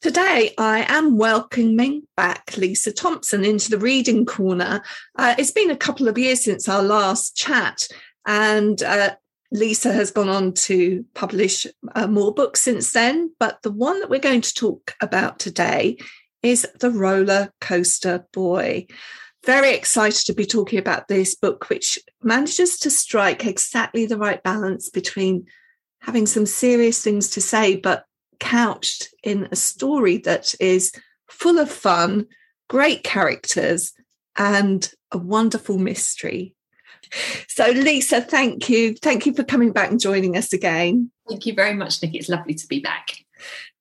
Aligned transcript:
Today, 0.00 0.54
I 0.56 0.86
am 0.88 1.18
welcoming 1.18 2.04
back 2.16 2.56
Lisa 2.56 2.90
Thompson 2.90 3.44
into 3.44 3.68
the 3.68 3.76
reading 3.76 4.24
corner. 4.24 4.82
Uh, 5.14 5.34
it's 5.36 5.50
been 5.50 5.70
a 5.70 5.76
couple 5.76 6.08
of 6.08 6.16
years 6.16 6.42
since 6.42 6.70
our 6.70 6.82
last 6.82 7.36
chat, 7.36 7.86
and 8.26 8.82
uh, 8.82 9.14
Lisa 9.52 9.92
has 9.92 10.10
gone 10.10 10.30
on 10.30 10.54
to 10.54 11.04
publish 11.12 11.66
uh, 11.94 12.06
more 12.06 12.32
books 12.32 12.62
since 12.62 12.94
then. 12.94 13.30
But 13.38 13.60
the 13.60 13.72
one 13.72 14.00
that 14.00 14.08
we're 14.08 14.20
going 14.20 14.40
to 14.40 14.54
talk 14.54 14.94
about 15.02 15.38
today 15.38 15.98
is 16.42 16.66
The 16.80 16.90
Roller 16.90 17.52
Coaster 17.60 18.24
Boy. 18.32 18.86
Very 19.44 19.74
excited 19.74 20.24
to 20.24 20.32
be 20.32 20.46
talking 20.46 20.78
about 20.78 21.08
this 21.08 21.34
book, 21.34 21.68
which 21.68 21.98
manages 22.22 22.78
to 22.78 22.90
strike 22.90 23.44
exactly 23.44 24.06
the 24.06 24.16
right 24.16 24.42
balance 24.42 24.88
between 24.88 25.44
having 25.98 26.24
some 26.24 26.46
serious 26.46 27.02
things 27.02 27.28
to 27.28 27.42
say, 27.42 27.76
but 27.76 28.06
couched 28.40 29.08
in 29.22 29.48
a 29.52 29.56
story 29.56 30.18
that 30.18 30.54
is 30.58 30.92
full 31.28 31.58
of 31.58 31.70
fun, 31.70 32.26
great 32.68 33.04
characters, 33.04 33.92
and 34.36 34.90
a 35.12 35.18
wonderful 35.18 35.78
mystery. 35.78 36.54
So, 37.48 37.70
Lisa, 37.70 38.20
thank 38.20 38.68
you. 38.68 38.94
Thank 38.94 39.26
you 39.26 39.34
for 39.34 39.44
coming 39.44 39.72
back 39.72 39.90
and 39.90 40.00
joining 40.00 40.36
us 40.36 40.52
again. 40.52 41.10
Thank 41.28 41.46
you 41.46 41.54
very 41.54 41.74
much, 41.74 42.02
Nick. 42.02 42.14
It's 42.14 42.28
lovely 42.28 42.54
to 42.54 42.66
be 42.66 42.80
back. 42.80 43.08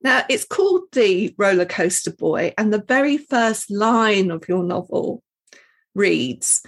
Now, 0.02 0.24
it's 0.30 0.46
called 0.46 0.84
The 0.94 1.34
Roller 1.38 1.66
Coaster 1.66 2.12
Boy, 2.12 2.54
and 2.58 2.74
the 2.74 2.84
very 2.88 3.18
first 3.18 3.70
line 3.70 4.32
of 4.32 4.48
your 4.48 4.64
novel 4.64 5.24
reads 5.94 6.62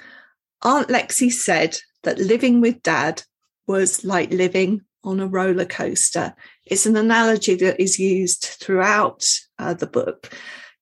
Aunt 0.63 0.89
Lexi 0.89 1.31
said 1.31 1.77
that 2.03 2.19
living 2.19 2.61
with 2.61 2.83
dad 2.83 3.23
was 3.67 4.03
like 4.03 4.31
living 4.31 4.81
on 5.03 5.19
a 5.19 5.27
roller 5.27 5.65
coaster. 5.65 6.35
It's 6.65 6.85
an 6.85 6.97
analogy 6.97 7.55
that 7.55 7.81
is 7.81 7.99
used 7.99 8.43
throughout 8.43 9.23
uh, 9.59 9.73
the 9.73 9.87
book. 9.87 10.33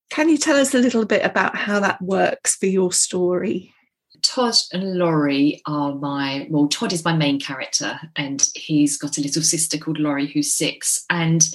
Can 0.09 0.30
you 0.30 0.38
tell 0.38 0.58
us 0.58 0.73
a 0.73 0.80
little 0.80 1.05
bit 1.05 1.23
about 1.23 1.55
how 1.55 1.80
that 1.80 2.02
works 2.02 2.56
for 2.56 2.66
your 2.66 2.92
story? 2.92 3.73
Todd 4.22 4.56
and 4.73 4.97
Laurie 4.97 5.62
are 5.66 5.95
my 5.95 6.47
well, 6.50 6.67
Todd 6.67 6.94
is 6.94 7.06
my 7.06 7.16
main 7.16 7.40
character, 7.40 8.00
and 8.16 8.45
he's 8.56 8.97
got 8.97 9.17
a 9.17 9.22
little 9.22 9.42
sister 9.42 9.78
called 9.78 10.00
Laurie 10.00 10.28
who's 10.28 10.52
six. 10.52 11.06
And 11.09 11.47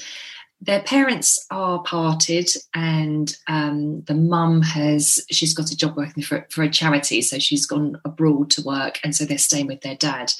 their 0.61 0.83
parents 0.83 1.45
are 1.51 1.83
parted, 1.83 2.49
and 2.75 3.37
um, 3.49 4.03
the 4.03 4.15
mum 4.15 4.63
has 4.63 5.25
she's 5.31 5.53
got 5.53 5.71
a 5.71 5.77
job 5.77 5.97
working 5.97 6.23
for, 6.23 6.47
for 6.51 6.63
a 6.63 6.71
charity, 6.71 7.21
so 7.21 7.39
she's 7.39 7.67
gone 7.67 8.01
abroad 8.05 8.51
to 8.51 8.63
work, 8.63 8.99
and 9.05 9.15
so 9.15 9.25
they're 9.25 9.37
staying 9.37 9.67
with 9.67 9.83
their 9.83 9.97
dad. 9.97 10.33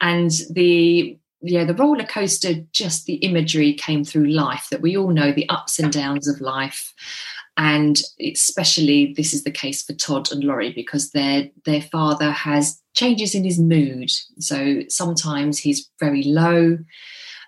And 0.00 0.30
the 0.50 1.18
yeah, 1.42 1.64
the 1.64 1.74
roller 1.74 2.04
coaster, 2.04 2.54
just 2.72 3.06
the 3.06 3.14
imagery 3.16 3.74
came 3.74 4.04
through 4.04 4.26
life 4.26 4.68
that 4.70 4.80
we 4.80 4.96
all 4.96 5.10
know 5.10 5.32
the 5.32 5.48
ups 5.48 5.78
and 5.78 5.92
downs 5.92 6.28
of 6.28 6.40
life. 6.40 6.92
And 7.58 8.00
especially 8.20 9.14
this 9.16 9.32
is 9.32 9.44
the 9.44 9.50
case 9.50 9.82
for 9.82 9.94
Todd 9.94 10.30
and 10.30 10.44
Laurie 10.44 10.72
because 10.72 11.10
their 11.10 11.48
their 11.64 11.80
father 11.80 12.30
has 12.30 12.80
changes 12.94 13.34
in 13.34 13.44
his 13.44 13.58
mood. 13.58 14.10
So 14.38 14.82
sometimes 14.88 15.58
he's 15.58 15.88
very 15.98 16.22
low 16.22 16.78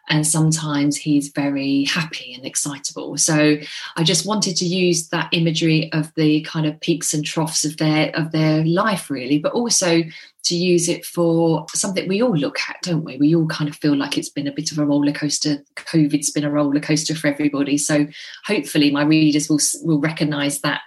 and 0.08 0.26
sometimes 0.26 0.96
he's 0.96 1.28
very 1.28 1.84
happy 1.84 2.32
and 2.34 2.46
excitable. 2.46 3.16
So 3.18 3.58
I 3.96 4.02
just 4.02 4.26
wanted 4.26 4.56
to 4.56 4.64
use 4.64 5.08
that 5.08 5.28
imagery 5.32 5.92
of 5.92 6.12
the 6.14 6.40
kind 6.42 6.66
of 6.66 6.80
peaks 6.80 7.12
and 7.12 7.24
troughs 7.24 7.64
of 7.64 7.76
their 7.76 8.14
of 8.16 8.32
their 8.32 8.64
life, 8.64 9.10
really, 9.10 9.38
but 9.38 9.52
also 9.52 10.02
to 10.48 10.56
use 10.56 10.88
it 10.88 11.04
for 11.04 11.66
something 11.74 12.08
we 12.08 12.22
all 12.22 12.36
look 12.36 12.58
at, 12.68 12.76
don't 12.82 13.04
we? 13.04 13.16
We 13.16 13.34
all 13.34 13.46
kind 13.46 13.68
of 13.68 13.76
feel 13.76 13.96
like 13.96 14.16
it's 14.16 14.30
been 14.30 14.46
a 14.46 14.52
bit 14.52 14.72
of 14.72 14.78
a 14.78 14.86
roller 14.86 15.12
coaster. 15.12 15.58
COVID's 15.76 16.30
been 16.30 16.44
a 16.44 16.50
roller 16.50 16.80
coaster 16.80 17.14
for 17.14 17.28
everybody. 17.28 17.78
So 17.78 18.06
hopefully, 18.44 18.90
my 18.90 19.04
readers 19.04 19.48
will 19.48 19.60
will 19.82 20.00
recognise 20.00 20.60
that 20.60 20.80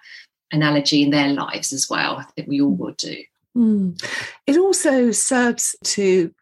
analogy 0.51 1.03
in 1.03 1.11
their 1.11 1.29
lives 1.29 1.71
as 1.71 1.89
well. 1.89 2.17
I 2.17 2.23
think 2.23 2.47
we 2.47 2.61
all 2.61 2.75
would 2.75 2.97
do. 2.97 3.17
Mm. 3.55 4.01
It 4.47 4.57
also 4.57 5.11
serves 5.11 5.75
to 5.85 6.33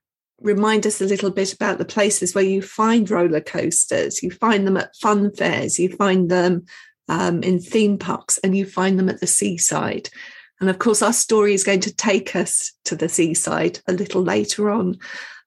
remind 0.41 0.87
us 0.87 1.01
a 1.01 1.05
little 1.05 1.31
bit 1.31 1.53
about 1.53 1.77
the 1.77 1.85
places 1.85 2.33
where 2.33 2.43
you 2.43 2.61
find 2.61 3.09
roller 3.09 3.41
coasters. 3.41 4.23
You 4.23 4.31
find 4.31 4.65
them 4.65 4.77
at 4.77 4.95
fun 4.95 5.31
fairs, 5.33 5.77
you 5.77 5.89
find 5.89 6.29
them 6.29 6.65
um, 7.07 7.43
in 7.43 7.59
theme 7.59 7.97
parks, 7.97 8.37
and 8.39 8.55
you 8.55 8.65
find 8.65 8.97
them 8.97 9.09
at 9.09 9.19
the 9.19 9.27
seaside. 9.27 10.09
And 10.59 10.69
of 10.69 10.79
course, 10.79 11.01
our 11.01 11.13
story 11.13 11.53
is 11.53 11.63
going 11.63 11.79
to 11.81 11.95
take 11.95 12.35
us 12.35 12.73
to 12.85 12.95
the 12.95 13.09
seaside 13.09 13.79
a 13.87 13.93
little 13.93 14.21
later 14.21 14.69
on. 14.69 14.97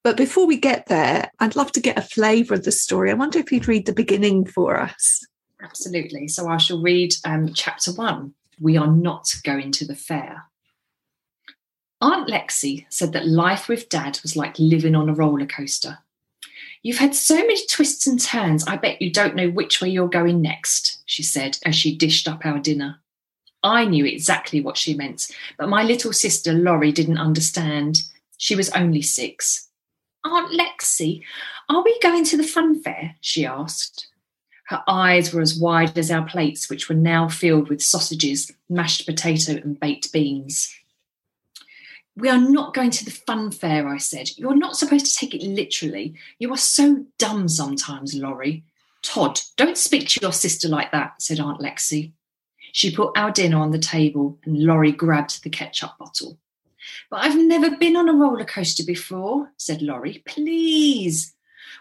But 0.04 0.16
before 0.16 0.46
we 0.46 0.56
get 0.56 0.86
there, 0.86 1.30
I'd 1.38 1.56
love 1.56 1.70
to 1.72 1.80
get 1.80 1.98
a 1.98 2.02
flavour 2.02 2.54
of 2.54 2.64
the 2.64 2.72
story. 2.72 3.10
I 3.10 3.14
wonder 3.14 3.38
if 3.38 3.52
you'd 3.52 3.68
read 3.68 3.86
the 3.86 3.92
beginning 3.92 4.46
for 4.46 4.80
us. 4.80 5.24
Absolutely. 5.62 6.28
So 6.28 6.48
I 6.48 6.56
shall 6.56 6.82
read 6.82 7.14
um, 7.24 7.52
chapter 7.52 7.92
one. 7.92 8.34
We 8.60 8.76
are 8.76 8.88
not 8.88 9.34
going 9.44 9.70
to 9.72 9.86
the 9.86 9.94
fair. 9.94 10.44
Aunt 12.00 12.28
Lexi 12.28 12.86
said 12.88 13.12
that 13.12 13.28
life 13.28 13.68
with 13.68 13.88
Dad 13.88 14.18
was 14.22 14.34
like 14.34 14.58
living 14.58 14.96
on 14.96 15.08
a 15.08 15.14
roller 15.14 15.46
coaster. 15.46 15.98
You've 16.82 16.98
had 16.98 17.14
so 17.14 17.36
many 17.36 17.64
twists 17.66 18.08
and 18.08 18.20
turns, 18.20 18.66
I 18.66 18.76
bet 18.76 19.00
you 19.00 19.12
don't 19.12 19.36
know 19.36 19.50
which 19.50 19.80
way 19.80 19.88
you're 19.88 20.08
going 20.08 20.42
next, 20.42 21.00
she 21.06 21.22
said 21.22 21.58
as 21.64 21.76
she 21.76 21.96
dished 21.96 22.26
up 22.26 22.44
our 22.44 22.58
dinner. 22.58 22.98
I 23.62 23.84
knew 23.84 24.04
exactly 24.04 24.60
what 24.60 24.76
she 24.76 24.94
meant, 24.94 25.30
but 25.56 25.68
my 25.68 25.82
little 25.82 26.12
sister 26.12 26.52
Laurie 26.52 26.92
didn't 26.92 27.18
understand. 27.18 28.02
She 28.36 28.56
was 28.56 28.70
only 28.70 29.02
six. 29.02 29.68
Aunt 30.24 30.52
Lexi, 30.52 31.22
are 31.68 31.82
we 31.82 31.98
going 32.00 32.24
to 32.24 32.36
the 32.36 32.42
fun 32.42 32.80
fair? 32.80 33.16
she 33.20 33.46
asked. 33.46 34.08
Her 34.66 34.82
eyes 34.88 35.34
were 35.34 35.40
as 35.40 35.58
wide 35.58 35.98
as 35.98 36.10
our 36.10 36.26
plates, 36.26 36.70
which 36.70 36.88
were 36.88 36.94
now 36.94 37.28
filled 37.28 37.68
with 37.68 37.82
sausages, 37.82 38.50
mashed 38.68 39.06
potato, 39.06 39.52
and 39.52 39.78
baked 39.78 40.12
beans. 40.12 40.74
We 42.16 42.28
are 42.28 42.38
not 42.38 42.74
going 42.74 42.90
to 42.90 43.04
the 43.04 43.10
fun 43.10 43.50
fair, 43.50 43.88
I 43.88 43.96
said. 43.98 44.36
You're 44.36 44.56
not 44.56 44.76
supposed 44.76 45.06
to 45.06 45.14
take 45.14 45.34
it 45.34 45.42
literally. 45.42 46.14
You 46.38 46.52
are 46.52 46.58
so 46.58 47.06
dumb 47.18 47.48
sometimes, 47.48 48.14
Laurie. 48.14 48.64
Todd, 49.02 49.40
don't 49.56 49.78
speak 49.78 50.08
to 50.08 50.20
your 50.20 50.32
sister 50.32 50.68
like 50.68 50.92
that, 50.92 51.20
said 51.20 51.40
Aunt 51.40 51.60
Lexi. 51.60 52.12
She 52.72 52.94
put 52.94 53.16
our 53.16 53.30
dinner 53.30 53.58
on 53.58 53.70
the 53.70 53.78
table 53.78 54.38
and 54.44 54.58
Laurie 54.58 54.92
grabbed 54.92 55.42
the 55.42 55.50
ketchup 55.50 55.92
bottle. 55.98 56.38
But 57.10 57.24
I've 57.24 57.38
never 57.38 57.76
been 57.76 57.96
on 57.96 58.08
a 58.08 58.14
roller 58.14 58.44
coaster 58.44 58.82
before, 58.84 59.52
said 59.56 59.82
Laurie. 59.82 60.22
Please. 60.26 61.34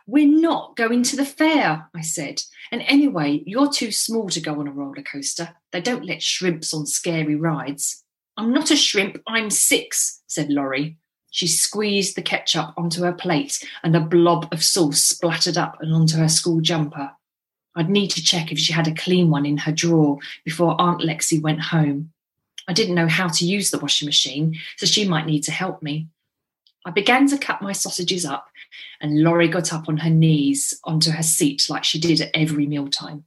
We're 0.06 0.28
not 0.28 0.76
going 0.76 1.04
to 1.04 1.16
the 1.16 1.26
fair, 1.26 1.90
I 1.96 2.02
said. 2.02 2.42
And 2.72 2.82
anyway, 2.84 3.44
you're 3.46 3.72
too 3.72 3.92
small 3.92 4.30
to 4.30 4.42
go 4.42 4.60
on 4.60 4.68
a 4.68 4.72
roller 4.72 5.02
coaster. 5.02 5.56
They 5.72 5.82
don't 5.82 6.06
let 6.06 6.22
shrimps 6.22 6.74
on 6.74 6.86
scary 6.86 7.36
rides. 7.36 8.04
I'm 8.38 8.54
not 8.54 8.72
a 8.72 8.76
shrimp, 8.76 9.22
I'm 9.28 9.50
six, 9.50 10.22
said 10.28 10.50
Laurie. 10.50 10.98
She 11.30 11.48
squeezed 11.48 12.16
the 12.16 12.22
ketchup 12.22 12.74
onto 12.76 13.04
her 13.04 13.14
plate 13.14 13.66
and 13.84 13.96
a 13.96 14.02
blob 14.02 14.50
of 14.52 14.64
sauce 14.64 15.02
splattered 15.02 15.58
up 15.58 15.78
and 15.80 15.94
onto 15.94 16.18
her 16.18 16.28
school 16.28 16.60
jumper. 16.60 17.12
I'd 17.76 17.90
need 17.90 18.10
to 18.12 18.24
check 18.24 18.52
if 18.52 18.60
she 18.60 18.74
had 18.74 18.88
a 18.88 18.94
clean 18.94 19.30
one 19.30 19.46
in 19.46 19.58
her 19.58 19.72
drawer 19.72 20.18
before 20.44 20.80
Aunt 20.80 21.02
Lexi 21.02 21.42
went 21.42 21.62
home. 21.62 22.12
I 22.68 22.74
didn't 22.74 22.96
know 22.96 23.08
how 23.08 23.28
to 23.28 23.46
use 23.46 23.72
the 23.72 23.80
washing 23.80 24.06
machine, 24.06 24.58
so 24.78 24.86
she 24.86 25.08
might 25.08 25.26
need 25.26 25.44
to 25.44 25.52
help 25.52 25.82
me. 25.82 26.08
I 26.86 26.92
began 26.92 27.28
to 27.28 27.38
cut 27.38 27.62
my 27.62 27.72
sausages 27.74 28.26
up, 28.26 28.48
and 29.00 29.22
Laurie 29.22 29.48
got 29.48 29.72
up 29.74 29.88
on 29.88 29.98
her 29.98 30.10
knees 30.10 30.80
onto 30.84 31.12
her 31.12 31.24
seat 31.24 31.68
like 31.70 31.84
she 31.84 32.00
did 32.00 32.22
at 32.22 32.32
every 32.34 32.66
mealtime. 32.66 33.24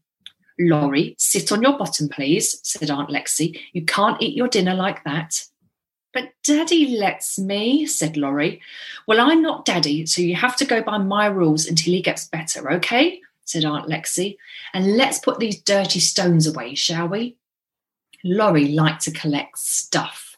Laurie, 0.59 1.15
sit 1.19 1.50
on 1.50 1.62
your 1.62 1.76
bottom, 1.76 2.09
please, 2.09 2.61
said 2.62 2.91
Aunt 2.91 3.11
Lexi. 3.11 3.59
You 3.72 3.84
can't 3.84 4.21
eat 4.22 4.37
your 4.37 4.49
dinner 4.49 4.75
like 4.75 5.03
that. 5.05 5.44
But 6.12 6.32
Daddy 6.44 6.97
lets 6.97 7.38
me, 7.41 7.87
said 7.87 8.16
Laurie. 8.16 8.61
Well, 9.09 9.21
I'm 9.21 9.43
not 9.43 9.65
Daddy, 9.65 10.06
so 10.06 10.22
you 10.22 10.37
have 10.37 10.56
to 10.56 10.65
go 10.65 10.81
by 10.81 10.99
my 10.99 11.26
rules 11.26 11.66
until 11.66 11.93
he 11.93 12.03
gets 12.03 12.28
better, 12.28 12.71
okay? 12.72 13.21
Said 13.44 13.65
Aunt 13.65 13.88
Lexi. 13.88 14.37
And 14.72 14.97
let's 14.97 15.19
put 15.19 15.38
these 15.38 15.62
dirty 15.62 16.00
stones 16.00 16.46
away, 16.46 16.75
shall 16.75 17.08
we? 17.08 17.37
Laurie 18.25 18.69
liked 18.69 19.02
to 19.02 19.11
collect 19.11 19.58
stuff. 19.58 20.37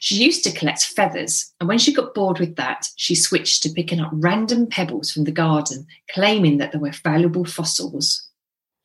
She 0.00 0.16
used 0.16 0.44
to 0.44 0.52
collect 0.52 0.84
feathers, 0.84 1.52
and 1.60 1.68
when 1.68 1.78
she 1.78 1.92
got 1.92 2.14
bored 2.14 2.38
with 2.38 2.56
that, 2.56 2.88
she 2.96 3.14
switched 3.14 3.62
to 3.62 3.70
picking 3.70 4.00
up 4.00 4.10
random 4.12 4.66
pebbles 4.66 5.10
from 5.10 5.24
the 5.24 5.32
garden, 5.32 5.86
claiming 6.10 6.58
that 6.58 6.72
they 6.72 6.78
were 6.78 6.92
valuable 6.92 7.44
fossils. 7.44 8.28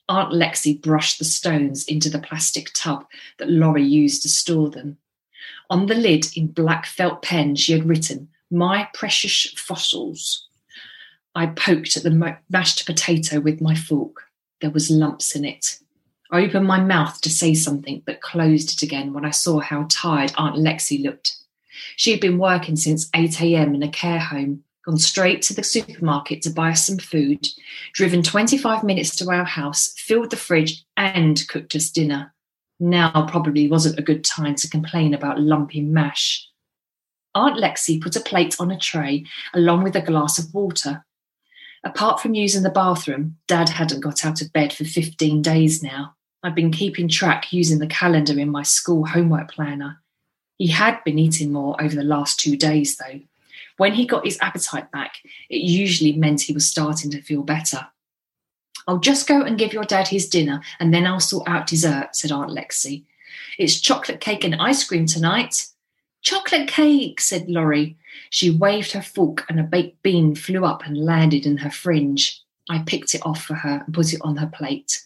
Aunt 0.10 0.34
Lexi 0.34 0.82
brushed 0.82 1.20
the 1.20 1.26
stones 1.26 1.86
into 1.86 2.10
the 2.10 2.20
plastic 2.20 2.72
tub 2.74 3.06
that 3.38 3.50
Laurie 3.50 3.84
used 3.84 4.22
to 4.24 4.30
store 4.30 4.70
them. 4.70 4.98
On 5.70 5.86
the 5.86 5.96
lid, 5.96 6.26
in 6.36 6.48
black 6.48 6.86
felt 6.86 7.22
pen, 7.22 7.56
she 7.56 7.72
had 7.74 7.88
written, 7.88 8.30
My 8.52 8.90
precious 8.94 9.54
fossils. 9.58 10.48
I 11.36 11.48
poked 11.48 11.98
at 11.98 12.04
the 12.04 12.38
mashed 12.50 12.86
potato 12.86 13.40
with 13.40 13.62
my 13.62 13.76
fork. 13.76 14.24
There 14.62 14.70
was 14.70 14.92
lumps 14.92 15.36
in 15.36 15.46
it. 15.46 15.80
I 16.32 16.42
opened 16.42 16.68
my 16.68 16.80
mouth 16.80 17.22
to 17.22 17.30
say 17.30 17.54
something, 17.54 18.02
but 18.06 18.22
closed 18.22 18.74
it 18.74 18.82
again 18.82 19.14
when 19.14 19.26
I 19.26 19.32
saw 19.32 19.60
how 19.60 19.86
tired 19.90 20.34
Aunt 20.38 20.56
Lexi 20.56 21.02
looked. 21.04 21.38
She 21.96 22.12
had 22.12 22.20
been 22.20 22.38
working 22.38 22.76
since 22.76 23.10
8 23.16 23.42
a.m. 23.42 23.76
in 23.76 23.84
a 23.84 23.88
care 23.88 24.20
home, 24.20 24.64
gone 24.86 24.98
straight 24.98 25.42
to 25.44 25.54
the 25.54 25.64
supermarket 25.64 26.42
to 26.44 26.50
buy 26.50 26.72
us 26.72 26.88
some 26.88 26.98
food, 26.98 27.48
driven 27.94 28.22
25 28.24 28.84
minutes 28.84 29.16
to 29.18 29.30
our 29.30 29.44
house, 29.44 29.94
filled 29.98 30.30
the 30.30 30.38
fridge, 30.38 30.84
and 30.98 31.48
cooked 31.48 31.76
us 31.76 31.90
dinner. 31.90 32.34
Now 32.80 33.28
probably 33.30 33.68
wasn't 33.68 34.00
a 34.00 34.04
good 34.04 34.24
time 34.24 34.56
to 34.56 34.70
complain 34.70 35.14
about 35.14 35.40
lumpy 35.40 35.82
mash. 35.82 36.48
Aunt 37.36 37.58
Lexi 37.58 38.02
put 38.02 38.16
a 38.16 38.22
plate 38.22 38.56
on 38.60 38.72
a 38.72 38.78
tray 38.78 39.26
along 39.54 39.84
with 39.84 39.96
a 39.96 40.02
glass 40.02 40.38
of 40.38 40.54
water. 40.54 41.06
Apart 41.84 42.22
from 42.22 42.34
using 42.34 42.64
the 42.64 42.70
bathroom, 42.70 43.38
Dad 43.48 43.70
hadn't 43.70 44.00
got 44.00 44.26
out 44.26 44.42
of 44.42 44.54
bed 44.54 44.72
for 44.72 44.86
15 44.86 45.42
days 45.42 45.84
now. 45.84 46.16
I'd 46.42 46.56
been 46.56 46.72
keeping 46.72 47.08
track 47.08 47.52
using 47.52 47.80
the 47.80 47.88
calendar 47.88 48.40
in 48.40 48.50
my 48.50 48.64
school 48.64 49.06
homework 49.06 49.52
planner. 49.52 50.02
He 50.58 50.68
had 50.68 51.04
been 51.04 51.20
eating 51.20 51.52
more 51.52 51.82
over 51.82 51.96
the 51.96 52.04
last 52.04 52.40
two 52.40 52.56
days, 52.56 52.98
though. 52.98 53.20
When 53.78 53.94
he 53.94 54.06
got 54.06 54.26
his 54.26 54.38
appetite 54.42 54.92
back, 54.92 55.16
it 55.50 55.62
usually 55.62 56.14
meant 56.14 56.42
he 56.42 56.54
was 56.54 56.68
starting 56.68 57.12
to 57.12 57.22
feel 57.22 57.44
better. 57.44 57.88
I'll 58.88 59.00
just 59.00 59.28
go 59.28 59.42
and 59.42 59.58
give 59.58 59.74
your 59.74 59.86
dad 59.86 60.08
his 60.08 60.28
dinner 60.28 60.62
and 60.80 60.94
then 60.94 61.08
I'll 61.08 61.20
sort 61.20 61.48
out 61.48 61.68
dessert, 61.68 62.16
said 62.16 62.32
Aunt 62.32 62.52
Lexi. 62.52 63.04
It's 63.58 63.80
chocolate 63.80 64.20
cake 64.20 64.44
and 64.44 64.56
ice 64.56 64.84
cream 64.84 65.06
tonight. 65.06 65.68
Chocolate 66.24 66.70
cake, 66.70 67.20
said 67.20 67.50
Laurie. 67.50 67.98
She 68.30 68.50
waved 68.50 68.94
her 68.94 69.02
fork 69.02 69.46
and 69.50 69.60
a 69.60 69.64
baked 69.64 70.02
bean 70.04 70.36
flew 70.36 70.64
up 70.64 70.86
and 70.86 70.98
landed 70.98 71.46
in 71.46 71.58
her 71.58 71.70
fringe. 71.70 72.42
I 72.70 72.80
picked 72.80 73.14
it 73.14 73.26
off 73.26 73.44
for 73.44 73.56
her 73.56 73.84
and 73.86 73.94
put 73.94 74.14
it 74.14 74.22
on 74.22 74.38
her 74.38 74.48
plate. 74.48 75.06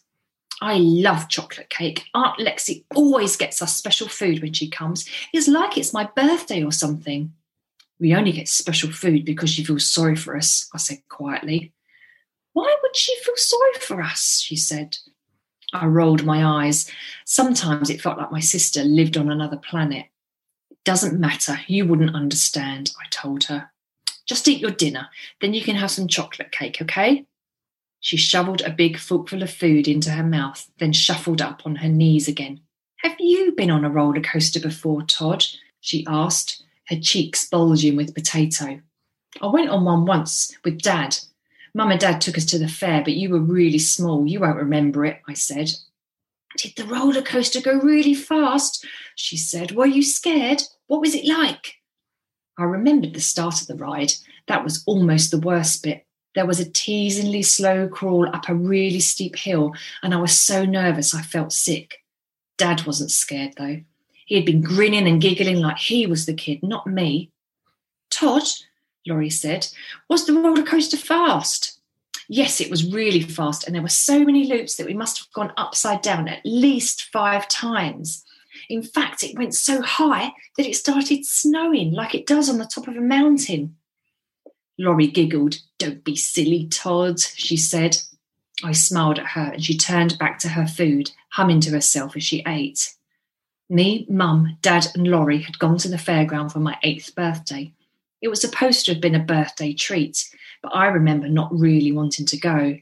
I 0.62 0.76
love 0.76 1.28
chocolate 1.28 1.70
cake. 1.70 2.04
Aunt 2.14 2.40
Lexi 2.40 2.86
always 2.96 3.36
gets 3.36 3.64
us 3.64 3.76
special 3.76 4.08
food 4.08 4.44
when 4.44 4.54
she 4.54 4.70
comes. 4.70 5.10
It's 5.34 5.48
like 5.48 5.76
it's 5.76 5.94
my 5.94 6.08
birthday 6.16 6.64
or 6.64 6.72
something. 6.72 7.34
We 8.00 8.14
only 8.14 8.32
get 8.32 8.48
special 8.48 8.92
food 8.92 9.26
because 9.26 9.50
she 9.50 9.64
feels 9.64 9.90
sorry 9.90 10.16
for 10.16 10.38
us, 10.38 10.70
I 10.74 10.78
said 10.78 11.00
quietly. 11.10 11.74
Why 12.54 12.76
would 12.82 12.96
she 12.96 13.16
feel 13.24 13.36
sorry 13.38 13.74
for 13.80 14.02
us? 14.02 14.40
she 14.40 14.56
said. 14.56 14.98
I 15.74 15.88
rolled 15.88 16.24
my 16.24 16.46
eyes. 16.66 16.90
Sometimes 17.26 17.90
it 17.90 18.02
felt 18.02 18.20
like 18.20 18.32
my 18.32 18.40
sister 18.40 18.84
lived 18.84 19.18
on 19.18 19.32
another 19.32 19.58
planet. 19.58 20.06
Doesn't 20.88 21.20
matter. 21.20 21.60
You 21.68 21.86
wouldn't 21.86 22.16
understand, 22.16 22.94
I 22.98 23.10
told 23.10 23.44
her. 23.44 23.72
Just 24.26 24.48
eat 24.48 24.62
your 24.62 24.72
dinner, 24.72 25.10
then 25.42 25.54
you 25.54 25.62
can 25.62 25.76
have 25.76 25.92
some 25.92 26.08
chocolate 26.08 26.54
cake, 26.54 26.82
okay? 26.82 27.26
She 28.00 28.16
shoveled 28.16 28.62
a 28.62 28.70
big 28.70 28.98
forkful 28.98 29.44
of 29.44 29.52
food 29.52 29.90
into 29.90 30.12
her 30.12 30.24
mouth, 30.24 30.72
then 30.78 30.94
shuffled 30.94 31.42
up 31.42 31.64
on 31.66 31.76
her 31.76 31.90
knees 31.90 32.30
again. 32.30 32.62
Have 33.00 33.18
you 33.20 33.52
been 33.52 33.70
on 33.70 33.84
a 33.84 33.90
roller 33.90 34.22
coaster 34.22 34.62
before, 34.62 35.02
Todd? 35.02 35.44
she 35.82 36.06
asked, 36.08 36.64
her 36.88 36.96
cheeks 36.96 37.50
bulging 37.50 37.98
with 37.98 38.16
potato. 38.16 38.80
I 39.42 39.48
went 39.48 39.70
on 39.70 39.84
one 39.84 40.06
once 40.06 40.56
with 40.64 40.82
Dad. 40.82 41.18
Mum 41.74 41.92
and 41.92 42.00
Dad 42.00 42.22
took 42.22 42.38
us 42.38 42.46
to 42.46 42.58
the 42.58 42.70
fair, 42.70 43.04
but 43.04 43.12
you 43.12 43.30
were 43.30 43.42
really 43.42 43.80
small. 43.80 44.26
You 44.26 44.40
won't 44.40 44.56
remember 44.56 45.04
it, 45.04 45.20
I 45.28 45.34
said. 45.34 45.70
Did 46.56 46.78
the 46.78 46.86
roller 46.86 47.22
coaster 47.22 47.60
go 47.60 47.74
really 47.74 48.14
fast? 48.14 48.86
She 49.16 49.36
said. 49.36 49.72
Were 49.72 49.86
you 49.86 50.02
scared? 50.02 50.64
What 50.88 51.02
was 51.02 51.16
it 51.16 51.26
like? 51.26 51.76
I 52.58 52.64
remembered 52.64 53.14
the 53.14 53.22
start 53.22 53.62
of 53.62 53.68
the 53.68 53.76
ride. 53.76 54.14
That 54.48 54.64
was 54.64 54.84
almost 54.86 55.32
the 55.32 55.40
worst 55.40 55.84
bit. 55.84 56.06
There 56.34 56.46
was 56.46 56.60
a 56.60 56.70
teasingly 56.70 57.44
slow 57.44 57.88
crawl 57.88 58.28
up 58.28 58.50
a 58.50 58.56
really 58.56 59.00
steep 59.00 59.36
hill, 59.36 59.74
and 60.04 60.14
I 60.14 60.18
was 60.18 60.38
so 60.38 60.66
nervous 60.66 61.14
I 61.14 61.22
felt 61.22 61.52
sick. 61.52 62.04
Dad 62.58 62.86
wasn't 62.86 63.12
scared, 63.12 63.54
though. 63.58 63.82
He 64.26 64.36
had 64.36 64.46
been 64.46 64.62
grinning 64.62 65.08
and 65.08 65.22
giggling 65.22 65.60
like 65.60 65.78
he 65.78 66.06
was 66.06 66.26
the 66.26 66.34
kid, 66.34 66.62
not 66.62 66.88
me. 66.88 67.32
Todd, 68.10 68.44
Laurie 69.06 69.30
said, 69.30 69.68
was 70.10 70.26
the 70.26 70.34
roller 70.34 70.64
coaster 70.64 70.98
fast? 70.98 71.80
Yes, 72.28 72.60
it 72.60 72.70
was 72.70 72.94
really 72.94 73.22
fast, 73.22 73.66
and 73.66 73.74
there 73.74 73.82
were 73.82 73.90
so 73.90 74.24
many 74.24 74.46
loops 74.46 74.76
that 74.76 74.86
we 74.86 74.94
must 74.94 75.18
have 75.20 75.32
gone 75.32 75.54
upside 75.58 76.02
down 76.02 76.28
at 76.28 76.46
least 76.46 77.06
five 77.06 77.48
times. 77.48 78.26
In 78.70 78.84
fact, 78.84 79.24
it 79.24 79.38
went 79.38 79.56
so 79.56 79.82
high 79.82 80.34
that 80.58 80.66
it 80.66 80.76
started 80.76 81.26
snowing 81.26 81.94
like 81.94 82.14
it 82.14 82.28
does 82.28 82.50
on 82.50 82.58
the 82.58 82.66
top 82.66 82.88
of 82.88 82.98
a 82.98 83.02
mountain. 83.02 83.78
Laurie 84.78 85.08
giggled. 85.08 85.56
Don't 85.80 86.04
be 86.04 86.16
silly, 86.16 86.68
Todd, 86.68 87.20
she 87.20 87.58
said. 87.58 87.98
I 88.64 88.72
smiled 88.72 89.20
at 89.20 89.28
her 89.28 89.52
and 89.54 89.64
she 89.64 89.78
turned 89.78 90.18
back 90.18 90.40
to 90.40 90.50
her 90.50 90.68
food, 90.68 91.12
humming 91.32 91.62
to 91.62 91.72
herself 91.72 92.16
as 92.16 92.24
she 92.24 92.44
ate. 92.46 92.94
Me, 93.70 94.06
Mum, 94.10 94.58
Dad, 94.62 94.88
and 94.96 95.08
Laurie 95.08 95.42
had 95.42 95.60
gone 95.60 95.78
to 95.78 95.90
the 95.90 95.98
fairground 95.98 96.52
for 96.52 96.60
my 96.60 96.78
eighth 96.84 97.14
birthday. 97.16 97.74
It 98.22 98.30
was 98.30 98.42
supposed 98.42 98.86
to 98.86 98.94
have 98.94 99.02
been 99.02 99.16
a 99.16 99.20
birthday 99.20 99.74
treat, 99.74 100.30
but 100.62 100.76
I 100.76 100.88
remember 100.88 101.28
not 101.28 101.54
really 101.54 101.92
wanting 101.92 102.26
to 102.28 102.38
go. 102.38 102.78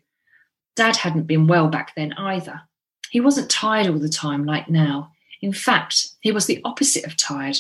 Dad 0.75 0.95
hadn't 0.95 1.27
been 1.27 1.47
well 1.47 1.67
back 1.67 1.95
then 1.95 2.13
either. 2.13 2.61
He 3.09 3.19
wasn't 3.19 3.49
tired 3.49 3.87
all 3.87 3.99
the 3.99 4.09
time 4.09 4.45
like 4.45 4.69
now. 4.69 5.11
In 5.41 5.53
fact, 5.53 6.07
he 6.21 6.31
was 6.31 6.45
the 6.45 6.61
opposite 6.63 7.05
of 7.05 7.17
tired. 7.17 7.57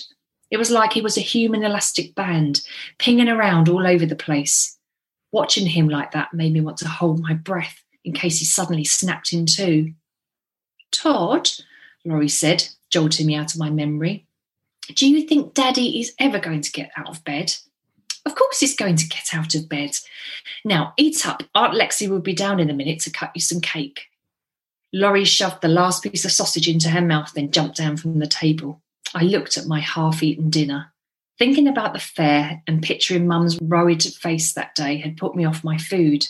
It 0.51 0.57
was 0.57 0.71
like 0.71 0.93
he 0.93 1.01
was 1.01 1.17
a 1.17 1.21
human 1.21 1.63
elastic 1.63 2.15
band, 2.15 2.61
pinging 2.97 3.29
around 3.29 3.69
all 3.69 3.85
over 3.85 4.05
the 4.05 4.15
place. 4.15 4.77
Watching 5.31 5.67
him 5.67 5.89
like 5.89 6.11
that 6.11 6.33
made 6.33 6.53
me 6.53 6.61
want 6.61 6.77
to 6.77 6.87
hold 6.87 7.21
my 7.21 7.33
breath 7.33 7.83
in 8.03 8.13
case 8.13 8.39
he 8.39 8.45
suddenly 8.45 8.85
snapped 8.85 9.33
in 9.33 9.45
two. 9.45 9.93
Todd, 10.91 11.49
Laurie 12.05 12.29
said, 12.29 12.67
jolting 12.89 13.27
me 13.27 13.35
out 13.35 13.53
of 13.53 13.59
my 13.59 13.69
memory, 13.69 14.25
do 14.93 15.09
you 15.09 15.27
think 15.27 15.53
Daddy 15.53 15.99
is 15.99 16.13
ever 16.19 16.39
going 16.39 16.61
to 16.61 16.71
get 16.71 16.91
out 16.95 17.09
of 17.09 17.23
bed? 17.23 17.53
Of 18.25 18.35
course 18.35 18.59
he's 18.59 18.75
going 18.75 18.95
to 18.97 19.07
get 19.07 19.33
out 19.33 19.55
of 19.55 19.67
bed. 19.67 19.91
Now, 20.63 20.93
eat 20.97 21.27
up. 21.27 21.43
Aunt 21.53 21.73
Lexi 21.73 22.07
will 22.07 22.21
be 22.21 22.33
down 22.33 22.59
in 22.59 22.69
a 22.69 22.73
minute 22.73 22.99
to 23.01 23.11
cut 23.11 23.31
you 23.35 23.41
some 23.41 23.61
cake. 23.61 24.07
Laurie 24.95 25.25
shoved 25.25 25.59
the 25.59 25.67
last 25.67 26.03
piece 26.03 26.23
of 26.23 26.31
sausage 26.31 26.69
into 26.69 26.87
her 26.87 27.01
mouth, 27.01 27.33
then 27.33 27.51
jumped 27.51 27.75
down 27.75 27.97
from 27.97 28.17
the 28.19 28.25
table. 28.25 28.81
I 29.13 29.23
looked 29.23 29.57
at 29.57 29.67
my 29.67 29.81
half 29.81 30.23
eaten 30.23 30.49
dinner. 30.49 30.93
Thinking 31.37 31.67
about 31.67 31.91
the 31.91 31.99
fair 31.99 32.63
and 32.65 32.81
picturing 32.81 33.27
Mum's 33.27 33.59
worried 33.59 34.03
face 34.03 34.53
that 34.53 34.73
day 34.73 34.95
had 34.95 35.17
put 35.17 35.35
me 35.35 35.43
off 35.43 35.65
my 35.65 35.77
food. 35.77 36.25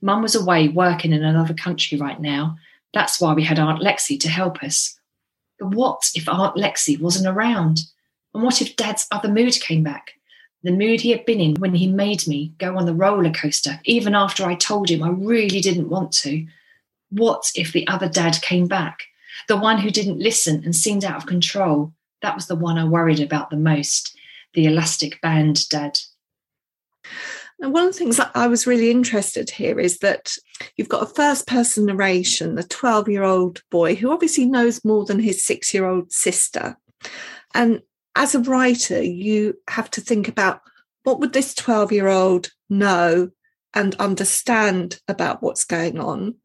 Mum 0.00 0.22
was 0.22 0.34
away 0.34 0.68
working 0.68 1.12
in 1.12 1.22
another 1.22 1.52
country 1.52 1.98
right 1.98 2.18
now. 2.18 2.56
That's 2.94 3.20
why 3.20 3.34
we 3.34 3.44
had 3.44 3.58
Aunt 3.58 3.82
Lexi 3.82 4.18
to 4.20 4.30
help 4.30 4.62
us. 4.62 4.98
But 5.58 5.74
what 5.74 6.10
if 6.14 6.30
Aunt 6.30 6.56
Lexi 6.56 6.98
wasn't 6.98 7.28
around? 7.28 7.80
And 8.32 8.42
what 8.42 8.62
if 8.62 8.74
Dad's 8.74 9.06
other 9.10 9.28
mood 9.28 9.60
came 9.60 9.82
back? 9.82 10.12
The 10.62 10.72
mood 10.72 11.02
he 11.02 11.10
had 11.10 11.26
been 11.26 11.40
in 11.40 11.56
when 11.56 11.74
he 11.74 11.86
made 11.86 12.26
me 12.26 12.54
go 12.56 12.78
on 12.78 12.86
the 12.86 12.94
roller 12.94 13.32
coaster, 13.32 13.80
even 13.84 14.14
after 14.14 14.46
I 14.46 14.54
told 14.54 14.88
him 14.88 15.02
I 15.02 15.10
really 15.10 15.60
didn't 15.60 15.90
want 15.90 16.12
to. 16.22 16.46
What 17.10 17.50
if 17.54 17.72
the 17.72 17.86
other 17.88 18.08
dad 18.08 18.40
came 18.42 18.66
back? 18.66 19.04
The 19.46 19.56
one 19.56 19.78
who 19.78 19.90
didn't 19.90 20.18
listen 20.18 20.62
and 20.64 20.74
seemed 20.74 21.04
out 21.04 21.16
of 21.16 21.26
control, 21.26 21.92
that 22.22 22.34
was 22.34 22.46
the 22.46 22.56
one 22.56 22.78
I 22.78 22.84
worried 22.84 23.20
about 23.20 23.50
the 23.50 23.56
most 23.56 24.14
the 24.54 24.66
elastic 24.66 25.20
band 25.20 25.68
dad. 25.68 25.98
And 27.60 27.72
one 27.72 27.84
of 27.84 27.92
the 27.92 27.98
things 27.98 28.20
I 28.34 28.46
was 28.46 28.66
really 28.66 28.90
interested 28.90 29.50
here 29.50 29.80
is 29.80 29.98
that 29.98 30.32
you've 30.76 30.88
got 30.88 31.02
a 31.02 31.14
first 31.14 31.46
person 31.46 31.86
narration, 31.86 32.54
the 32.54 32.62
12 32.62 33.08
year 33.08 33.24
old 33.24 33.62
boy 33.70 33.94
who 33.94 34.12
obviously 34.12 34.46
knows 34.46 34.84
more 34.84 35.04
than 35.04 35.18
his 35.18 35.44
six 35.44 35.74
year 35.74 35.86
old 35.86 36.12
sister. 36.12 36.76
And 37.54 37.82
as 38.14 38.34
a 38.34 38.40
writer, 38.40 39.02
you 39.02 39.54
have 39.68 39.90
to 39.92 40.00
think 40.00 40.28
about 40.28 40.60
what 41.02 41.20
would 41.20 41.32
this 41.32 41.54
12 41.54 41.92
year 41.92 42.08
old 42.08 42.50
know 42.70 43.30
and 43.74 43.94
understand 43.96 45.00
about 45.08 45.42
what's 45.42 45.64
going 45.64 45.98
on 45.98 46.36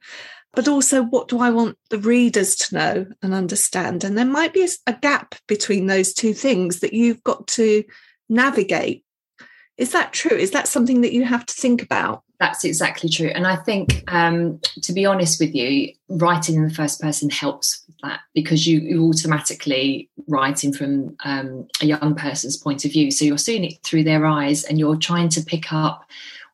but 0.53 0.67
also 0.67 1.03
what 1.03 1.27
do 1.27 1.39
I 1.39 1.49
want 1.49 1.77
the 1.89 1.97
readers 1.97 2.55
to 2.55 2.75
know 2.75 3.05
and 3.21 3.33
understand? 3.33 4.03
And 4.03 4.17
there 4.17 4.25
might 4.25 4.53
be 4.53 4.67
a, 4.87 4.93
gap 4.93 5.35
between 5.47 5.87
those 5.87 6.13
two 6.13 6.33
things 6.33 6.79
that 6.79 6.93
you've 6.93 7.23
got 7.23 7.47
to 7.47 7.83
navigate. 8.29 9.03
Is 9.77 9.91
that 9.91 10.13
true? 10.13 10.37
Is 10.37 10.51
that 10.51 10.67
something 10.67 11.01
that 11.01 11.13
you 11.13 11.25
have 11.25 11.45
to 11.47 11.53
think 11.53 11.81
about? 11.81 12.23
That's 12.39 12.63
exactly 12.63 13.09
true. 13.09 13.31
And 13.33 13.47
I 13.47 13.55
think, 13.55 14.03
um, 14.07 14.59
to 14.83 14.93
be 14.93 15.05
honest 15.05 15.39
with 15.39 15.55
you, 15.55 15.93
writing 16.09 16.55
in 16.55 16.67
the 16.67 16.73
first 16.73 17.01
person 17.01 17.29
helps 17.29 17.83
with 17.87 17.97
that 18.03 18.19
because 18.35 18.67
you, 18.67 18.79
you 18.79 19.07
automatically 19.07 20.09
writing 20.27 20.73
from 20.73 21.15
um, 21.25 21.67
a 21.81 21.85
young 21.85 22.15
person's 22.15 22.57
point 22.57 22.85
of 22.85 22.91
view. 22.91 23.09
So 23.11 23.25
you're 23.25 23.37
seeing 23.37 23.63
it 23.63 23.81
through 23.83 24.03
their 24.03 24.25
eyes 24.25 24.63
and 24.63 24.77
you're 24.77 24.97
trying 24.97 25.29
to 25.29 25.41
pick 25.41 25.73
up 25.73 26.05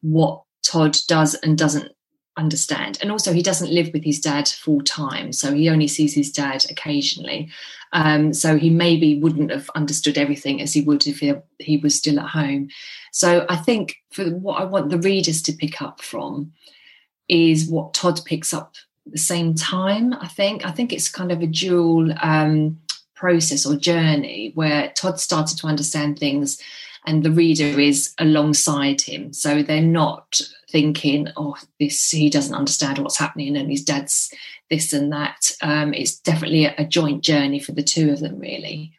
what 0.01 0.43
Todd 0.63 0.97
does 1.07 1.35
and 1.35 1.57
doesn't 1.57 1.91
understand. 2.39 2.97
And 3.01 3.11
also, 3.11 3.33
he 3.33 3.43
doesn't 3.43 3.71
live 3.71 3.91
with 3.93 4.03
his 4.03 4.19
dad 4.19 4.47
full 4.47 4.81
time, 4.81 5.31
so 5.33 5.53
he 5.53 5.69
only 5.69 5.87
sees 5.87 6.13
his 6.15 6.31
dad 6.31 6.65
occasionally. 6.69 7.49
Um, 7.91 8.33
so 8.33 8.57
he 8.57 8.69
maybe 8.69 9.19
wouldn't 9.19 9.51
have 9.51 9.69
understood 9.75 10.17
everything 10.17 10.61
as 10.61 10.73
he 10.73 10.81
would 10.81 11.05
if 11.07 11.19
he, 11.19 11.33
he 11.59 11.77
was 11.77 11.95
still 11.95 12.19
at 12.19 12.29
home. 12.29 12.69
So 13.11 13.45
I 13.49 13.55
think 13.55 13.97
for 14.11 14.25
what 14.29 14.61
I 14.61 14.65
want 14.65 14.89
the 14.89 14.99
readers 14.99 15.41
to 15.43 15.53
pick 15.53 15.81
up 15.81 16.01
from 16.01 16.53
is 17.27 17.67
what 17.67 17.93
Todd 17.93 18.21
picks 18.25 18.53
up 18.53 18.75
at 19.07 19.13
the 19.13 19.19
same 19.19 19.55
time. 19.55 20.13
I 20.13 20.27
think 20.27 20.65
I 20.65 20.71
think 20.71 20.93
it's 20.93 21.09
kind 21.09 21.31
of 21.31 21.41
a 21.41 21.47
dual 21.47 22.13
um, 22.21 22.79
process 23.15 23.65
or 23.65 23.75
journey 23.75 24.51
where 24.55 24.91
Todd 24.95 25.19
started 25.19 25.57
to 25.59 25.67
understand 25.67 26.19
things 26.19 26.61
and 27.05 27.23
the 27.23 27.31
reader 27.31 27.79
is 27.79 28.13
alongside 28.19 29.01
him. 29.01 29.33
So 29.33 29.63
they're 29.63 29.81
not 29.81 30.41
thinking, 30.71 31.29
oh, 31.35 31.55
this, 31.79 32.09
he 32.09 32.29
doesn't 32.29 32.55
understand 32.55 32.99
what's 32.99 33.17
happening 33.17 33.57
and 33.57 33.69
his 33.69 33.83
dad's 33.83 34.31
this 34.69 34.93
and 34.93 35.11
that. 35.11 35.51
Um, 35.61 35.93
it's 35.93 36.19
definitely 36.19 36.65
a, 36.65 36.75
a 36.77 36.85
joint 36.85 37.23
journey 37.23 37.59
for 37.59 37.71
the 37.71 37.83
two 37.83 38.11
of 38.11 38.19
them, 38.19 38.39
really. 38.39 38.93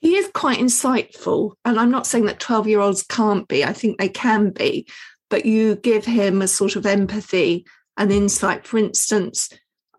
He 0.00 0.16
is 0.16 0.28
quite 0.34 0.58
insightful. 0.58 1.52
And 1.64 1.78
I'm 1.78 1.90
not 1.90 2.06
saying 2.06 2.26
that 2.26 2.40
12 2.40 2.68
year 2.68 2.80
olds 2.80 3.02
can't 3.02 3.48
be, 3.48 3.64
I 3.64 3.72
think 3.72 3.98
they 3.98 4.08
can 4.08 4.50
be, 4.50 4.86
but 5.30 5.46
you 5.46 5.76
give 5.76 6.04
him 6.04 6.42
a 6.42 6.48
sort 6.48 6.76
of 6.76 6.84
empathy 6.84 7.64
and 7.96 8.12
insight. 8.12 8.66
For 8.66 8.78
instance, 8.78 9.50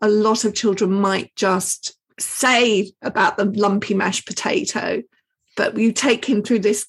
a 0.01 0.09
lot 0.09 0.43
of 0.43 0.53
children 0.53 0.91
might 0.91 1.35
just 1.35 1.97
say 2.19 2.91
about 3.01 3.37
the 3.37 3.45
lumpy 3.45 3.93
mashed 3.93 4.25
potato, 4.27 5.01
but 5.57 5.77
you 5.77 5.91
take 5.91 6.25
him 6.25 6.43
through 6.43 6.59
this 6.59 6.85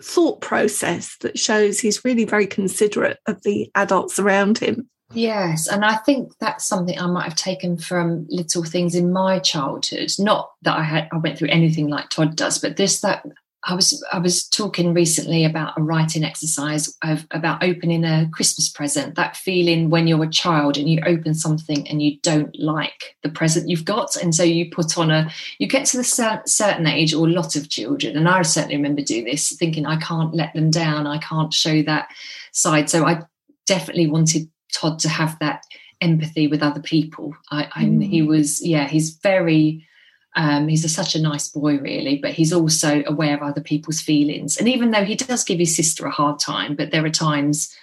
thought 0.00 0.40
process 0.40 1.16
that 1.18 1.38
shows 1.38 1.80
he's 1.80 2.04
really 2.04 2.24
very 2.24 2.46
considerate 2.46 3.18
of 3.26 3.42
the 3.42 3.70
adults 3.74 4.18
around 4.18 4.58
him. 4.58 4.88
Yes, 5.14 5.66
and 5.68 5.84
I 5.84 5.96
think 5.96 6.32
that's 6.38 6.64
something 6.64 6.98
I 6.98 7.06
might 7.06 7.24
have 7.24 7.34
taken 7.34 7.76
from 7.76 8.26
little 8.30 8.64
things 8.64 8.94
in 8.94 9.12
my 9.12 9.38
childhood. 9.38 10.10
Not 10.18 10.50
that 10.62 10.78
I 10.78 10.82
had 10.82 11.08
I 11.12 11.18
went 11.18 11.38
through 11.38 11.50
anything 11.50 11.88
like 11.88 12.08
Todd 12.08 12.34
does, 12.36 12.58
but 12.58 12.76
this 12.76 13.00
that 13.02 13.24
I 13.64 13.74
was 13.74 14.04
I 14.12 14.18
was 14.18 14.48
talking 14.48 14.92
recently 14.92 15.44
about 15.44 15.78
a 15.78 15.82
writing 15.82 16.24
exercise 16.24 16.96
of 17.02 17.26
about 17.30 17.62
opening 17.62 18.04
a 18.04 18.28
Christmas 18.32 18.68
present. 18.68 19.14
That 19.14 19.36
feeling 19.36 19.88
when 19.88 20.08
you're 20.08 20.24
a 20.24 20.28
child 20.28 20.76
and 20.76 20.88
you 20.88 21.00
open 21.06 21.34
something 21.34 21.86
and 21.88 22.02
you 22.02 22.18
don't 22.22 22.58
like 22.58 23.16
the 23.22 23.28
present 23.28 23.68
you've 23.68 23.84
got, 23.84 24.16
and 24.16 24.34
so 24.34 24.42
you 24.42 24.68
put 24.70 24.98
on 24.98 25.12
a. 25.12 25.30
You 25.58 25.68
get 25.68 25.86
to 25.86 25.96
the 25.96 26.42
certain 26.44 26.86
age, 26.86 27.14
or 27.14 27.26
a 27.26 27.30
lot 27.30 27.54
of 27.54 27.68
children, 27.68 28.16
and 28.16 28.28
I 28.28 28.42
certainly 28.42 28.76
remember 28.76 29.02
doing 29.02 29.24
this, 29.24 29.52
thinking 29.52 29.86
I 29.86 29.96
can't 29.96 30.34
let 30.34 30.52
them 30.54 30.70
down. 30.70 31.06
I 31.06 31.18
can't 31.18 31.54
show 31.54 31.82
that 31.82 32.08
side. 32.50 32.90
So 32.90 33.04
I 33.04 33.22
definitely 33.66 34.08
wanted 34.08 34.50
Todd 34.72 34.98
to 35.00 35.08
have 35.08 35.38
that 35.38 35.62
empathy 36.00 36.48
with 36.48 36.64
other 36.64 36.80
people. 36.80 37.32
I, 37.52 37.68
I 37.76 37.84
mm. 37.84 38.04
he 38.04 38.22
was 38.22 38.64
yeah, 38.64 38.88
he's 38.88 39.10
very 39.10 39.86
um, 40.34 40.68
he's 40.68 40.84
a, 40.84 40.88
such 40.88 41.14
a 41.14 41.20
nice 41.20 41.48
boy, 41.48 41.78
really, 41.78 42.16
but 42.16 42.32
he's 42.32 42.52
also 42.52 43.02
aware 43.06 43.34
of 43.34 43.42
other 43.42 43.60
people's 43.60 44.00
feelings. 44.00 44.56
And 44.56 44.68
even 44.68 44.90
though 44.90 45.04
he 45.04 45.14
does 45.14 45.44
give 45.44 45.58
his 45.58 45.76
sister 45.76 46.06
a 46.06 46.10
hard 46.10 46.38
time, 46.38 46.74
but 46.74 46.90
there 46.90 47.04
are 47.04 47.10
times 47.10 47.74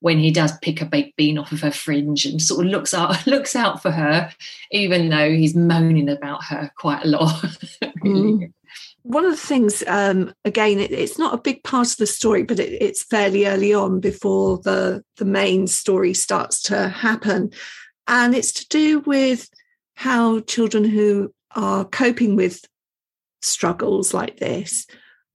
when 0.00 0.18
he 0.18 0.30
does 0.30 0.56
pick 0.58 0.80
a 0.80 0.86
baked 0.86 1.16
bean 1.16 1.36
off 1.36 1.52
of 1.52 1.60
her 1.60 1.70
fringe 1.70 2.24
and 2.24 2.40
sort 2.40 2.64
of 2.64 2.72
looks 2.72 2.94
out 2.94 3.26
looks 3.26 3.54
out 3.54 3.82
for 3.82 3.90
her, 3.90 4.32
even 4.70 5.10
though 5.10 5.30
he's 5.30 5.54
moaning 5.54 6.08
about 6.08 6.44
her 6.44 6.70
quite 6.76 7.04
a 7.04 7.08
lot. 7.08 7.44
really. 8.02 8.32
mm. 8.32 8.52
One 9.02 9.24
of 9.24 9.30
the 9.30 9.36
things, 9.36 9.82
um, 9.86 10.34
again, 10.44 10.78
it, 10.78 10.92
it's 10.92 11.18
not 11.18 11.32
a 11.32 11.40
big 11.40 11.64
part 11.64 11.90
of 11.90 11.96
the 11.96 12.06
story, 12.06 12.42
but 12.42 12.60
it, 12.60 12.82
it's 12.82 13.02
fairly 13.02 13.46
early 13.46 13.74
on 13.74 14.00
before 14.00 14.58
the 14.58 15.04
the 15.16 15.24
main 15.26 15.66
story 15.66 16.14
starts 16.14 16.62
to 16.64 16.88
happen, 16.88 17.50
and 18.08 18.34
it's 18.34 18.52
to 18.52 18.68
do 18.68 19.00
with 19.00 19.50
how 19.94 20.40
children 20.40 20.82
who 20.84 21.32
are 21.56 21.84
coping 21.84 22.36
with 22.36 22.64
struggles 23.42 24.12
like 24.14 24.38
this, 24.38 24.86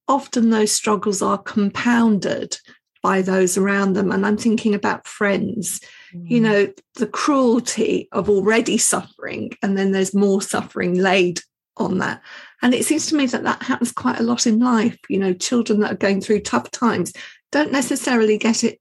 often 0.08 0.50
those 0.50 0.72
struggles 0.72 1.22
are 1.22 1.38
compounded 1.38 2.58
by 3.02 3.22
those 3.22 3.58
around 3.58 3.94
them. 3.94 4.12
And 4.12 4.26
I'm 4.26 4.38
thinking 4.38 4.74
about 4.74 5.08
friends, 5.08 5.80
mm. 6.14 6.30
you 6.30 6.42
know, 6.42 6.68
the 6.96 7.08
cruelty 7.08 8.08
of 8.12 8.30
already 8.30 8.78
suffering, 8.78 9.52
and 9.62 9.78
then 9.78 9.92
there's 9.92 10.14
more 10.14 10.42
suffering 10.42 10.96
laid 10.96 11.40
on 11.78 12.00
that. 12.00 12.22
And 12.62 12.74
it 12.74 12.86
seems 12.86 13.08
to 13.08 13.16
me 13.16 13.28
that 13.28 13.44
that 13.44 13.62
happens 13.62 13.92
quite 13.92 14.20
a 14.20 14.24
lot 14.24 14.48
in 14.48 14.60
life. 14.60 14.98
You 15.10 15.20
know, 15.20 15.34
children 15.34 15.82
that 15.82 15.92
are 15.92 15.98
going 15.98 16.22
through 16.22 16.42
tough 16.42 16.72
times 16.72 17.14
don't 17.52 17.72
necessarily 17.72 18.38
get 18.38 18.64
it 18.64 18.80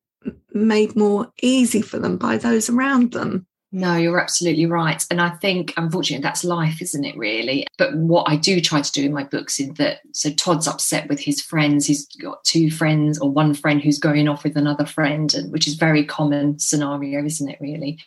made 0.53 0.97
more 0.97 1.31
easy 1.43 1.83
for 1.83 1.99
them 1.99 2.17
by 2.17 2.39
those 2.39 2.71
around 2.71 3.13
them. 3.13 3.47
No, 3.77 3.97
you're 3.97 4.21
absolutely 4.21 4.67
right. 4.67 5.05
And 5.11 5.21
I 5.21 5.31
think, 5.31 5.75
unfortunately, 5.77 6.23
that's 6.23 6.45
life, 6.45 6.81
isn't 6.81 7.05
it, 7.05 7.17
really? 7.17 7.67
But 7.77 7.93
what 7.97 8.31
I 8.31 8.37
do 8.37 8.61
try 8.61 8.81
to 8.81 8.93
do 8.93 9.05
in 9.05 9.13
my 9.13 9.25
books 9.25 9.59
is 9.59 9.71
that 9.75 9.99
so 10.13 10.31
Todd's 10.31 10.69
upset 10.69 11.09
with 11.09 11.19
his 11.19 11.43
friends. 11.43 11.85
He's 11.85 12.07
got 12.23 12.45
two 12.45 12.71
friends 12.71 13.19
or 13.19 13.33
one 13.33 13.53
friend 13.53 13.83
who's 13.83 13.99
going 13.99 14.29
off 14.29 14.45
with 14.45 14.57
another 14.57 14.87
friend, 14.87 15.35
and 15.35 15.51
which 15.51 15.67
is 15.67 15.75
very 15.75 16.05
common 16.05 16.57
scenario, 16.61 17.25
isn't 17.25 17.49
it, 17.49 17.59
really? 17.61 17.99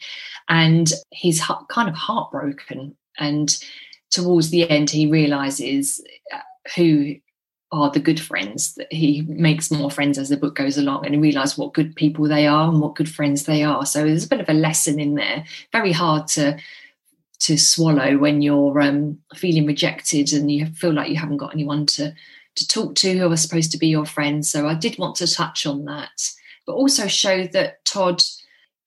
And 0.47 0.89
he's 1.11 1.43
kind 1.67 1.89
of 1.89 1.95
heartbroken. 1.95 2.95
And 3.17 3.53
towards 4.09 4.51
the 4.51 4.69
end, 4.69 4.89
he 4.89 5.11
realizes 5.11 6.01
uh, 6.33 6.39
who 6.77 7.15
are 7.71 7.91
the 7.91 7.99
good 7.99 8.19
friends 8.19 8.75
that 8.75 8.91
he 8.91 9.23
makes 9.23 9.69
more 9.69 9.91
friends 9.91 10.17
as 10.17 10.29
the 10.29 10.37
book 10.37 10.55
goes 10.55 10.77
along 10.77 11.05
and 11.05 11.13
he 11.13 11.19
realizes 11.19 11.57
what 11.57 11.73
good 11.73 11.95
people 11.95 12.27
they 12.27 12.47
are 12.47 12.69
and 12.69 12.79
what 12.79 12.95
good 12.95 13.09
friends 13.09 13.43
they 13.43 13.63
are. 13.63 13.85
So 13.85 14.05
there's 14.05 14.25
a 14.25 14.29
bit 14.29 14.39
of 14.39 14.49
a 14.49 14.53
lesson 14.53 14.99
in 14.99 15.15
there. 15.15 15.45
Very 15.71 15.91
hard 15.91 16.27
to 16.29 16.57
to 17.39 17.57
swallow 17.57 18.17
when 18.17 18.41
you're 18.41 18.81
um, 18.81 19.19
feeling 19.35 19.67
rejected 19.67 20.33
and 20.33 20.49
you 20.49 20.65
feel 20.65 20.91
like 20.91 21.07
you 21.07 21.15
haven't 21.15 21.37
got 21.37 21.53
anyone 21.53 21.85
to 21.85 22.13
to 22.55 22.67
talk 22.67 22.95
to 22.95 23.15
who 23.15 23.31
are 23.31 23.37
supposed 23.37 23.71
to 23.71 23.77
be 23.77 23.87
your 23.87 24.05
friends. 24.05 24.49
So 24.49 24.67
i 24.67 24.73
did 24.73 24.97
want 24.97 25.15
to 25.17 25.31
touch 25.31 25.65
on 25.65 25.85
that 25.85 26.31
but 26.65 26.73
also 26.73 27.07
show 27.07 27.47
that 27.47 27.83
todd 27.85 28.21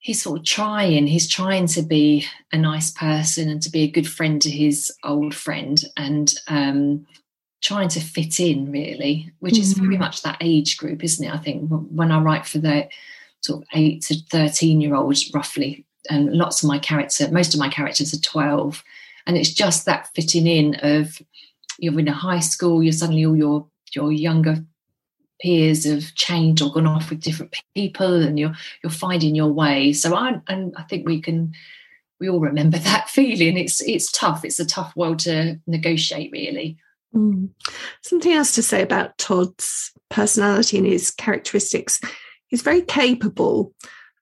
he's 0.00 0.22
sort 0.22 0.40
of 0.40 0.44
trying 0.44 1.06
he's 1.06 1.28
trying 1.28 1.66
to 1.66 1.82
be 1.82 2.26
a 2.52 2.58
nice 2.58 2.90
person 2.90 3.48
and 3.48 3.62
to 3.62 3.70
be 3.70 3.82
a 3.82 3.90
good 3.90 4.08
friend 4.08 4.40
to 4.42 4.50
his 4.50 4.92
old 5.04 5.34
friend. 5.34 5.82
And 5.96 6.32
um, 6.48 7.06
trying 7.60 7.88
to 7.88 8.00
fit 8.00 8.40
in 8.40 8.70
really 8.70 9.30
which 9.40 9.54
mm-hmm. 9.54 9.62
is 9.62 9.72
very 9.74 9.94
mm-hmm. 9.94 10.00
much 10.02 10.22
that 10.22 10.38
age 10.40 10.76
group 10.76 11.04
isn't 11.04 11.26
it 11.26 11.34
i 11.34 11.38
think 11.38 11.68
when 11.68 12.10
i 12.10 12.20
write 12.20 12.46
for 12.46 12.58
the 12.58 12.88
sort 13.40 13.62
of 13.62 13.68
8 13.72 14.02
to 14.02 14.16
13 14.30 14.80
year 14.80 14.94
olds 14.94 15.30
roughly 15.34 15.84
and 16.08 16.32
lots 16.32 16.62
of 16.62 16.68
my 16.68 16.78
character 16.78 17.30
most 17.30 17.54
of 17.54 17.60
my 17.60 17.68
characters 17.68 18.14
are 18.14 18.20
12 18.20 18.82
and 19.26 19.36
it's 19.36 19.52
just 19.52 19.86
that 19.86 20.08
fitting 20.14 20.46
in 20.46 20.76
of 20.82 21.20
you're 21.78 21.98
in 21.98 22.08
a 22.08 22.12
high 22.12 22.40
school 22.40 22.82
you're 22.82 22.92
suddenly 22.92 23.24
all 23.24 23.36
your 23.36 23.66
your 23.94 24.12
younger 24.12 24.64
peers 25.40 25.84
have 25.84 26.14
changed 26.14 26.62
or 26.62 26.70
gone 26.70 26.86
off 26.86 27.10
with 27.10 27.22
different 27.22 27.54
people 27.74 28.22
and 28.22 28.38
you're 28.38 28.54
you're 28.82 28.90
finding 28.90 29.34
your 29.34 29.48
way 29.48 29.92
so 29.92 30.14
i 30.14 30.40
and 30.48 30.74
i 30.76 30.82
think 30.82 31.06
we 31.06 31.20
can 31.20 31.52
we 32.18 32.28
all 32.28 32.40
remember 32.40 32.78
that 32.78 33.08
feeling 33.08 33.56
it's 33.56 33.80
it's 33.82 34.12
tough 34.12 34.44
it's 34.44 34.60
a 34.60 34.66
tough 34.66 34.94
world 34.96 35.18
to 35.18 35.58
negotiate 35.66 36.30
really 36.32 36.76
Mm. 37.14 37.50
Something 38.02 38.32
else 38.32 38.54
to 38.54 38.62
say 38.62 38.82
about 38.82 39.18
Todd's 39.18 39.92
personality 40.10 40.78
and 40.78 40.86
his 40.86 41.10
characteristics. 41.10 42.00
He's 42.48 42.62
very 42.62 42.82
capable, 42.82 43.72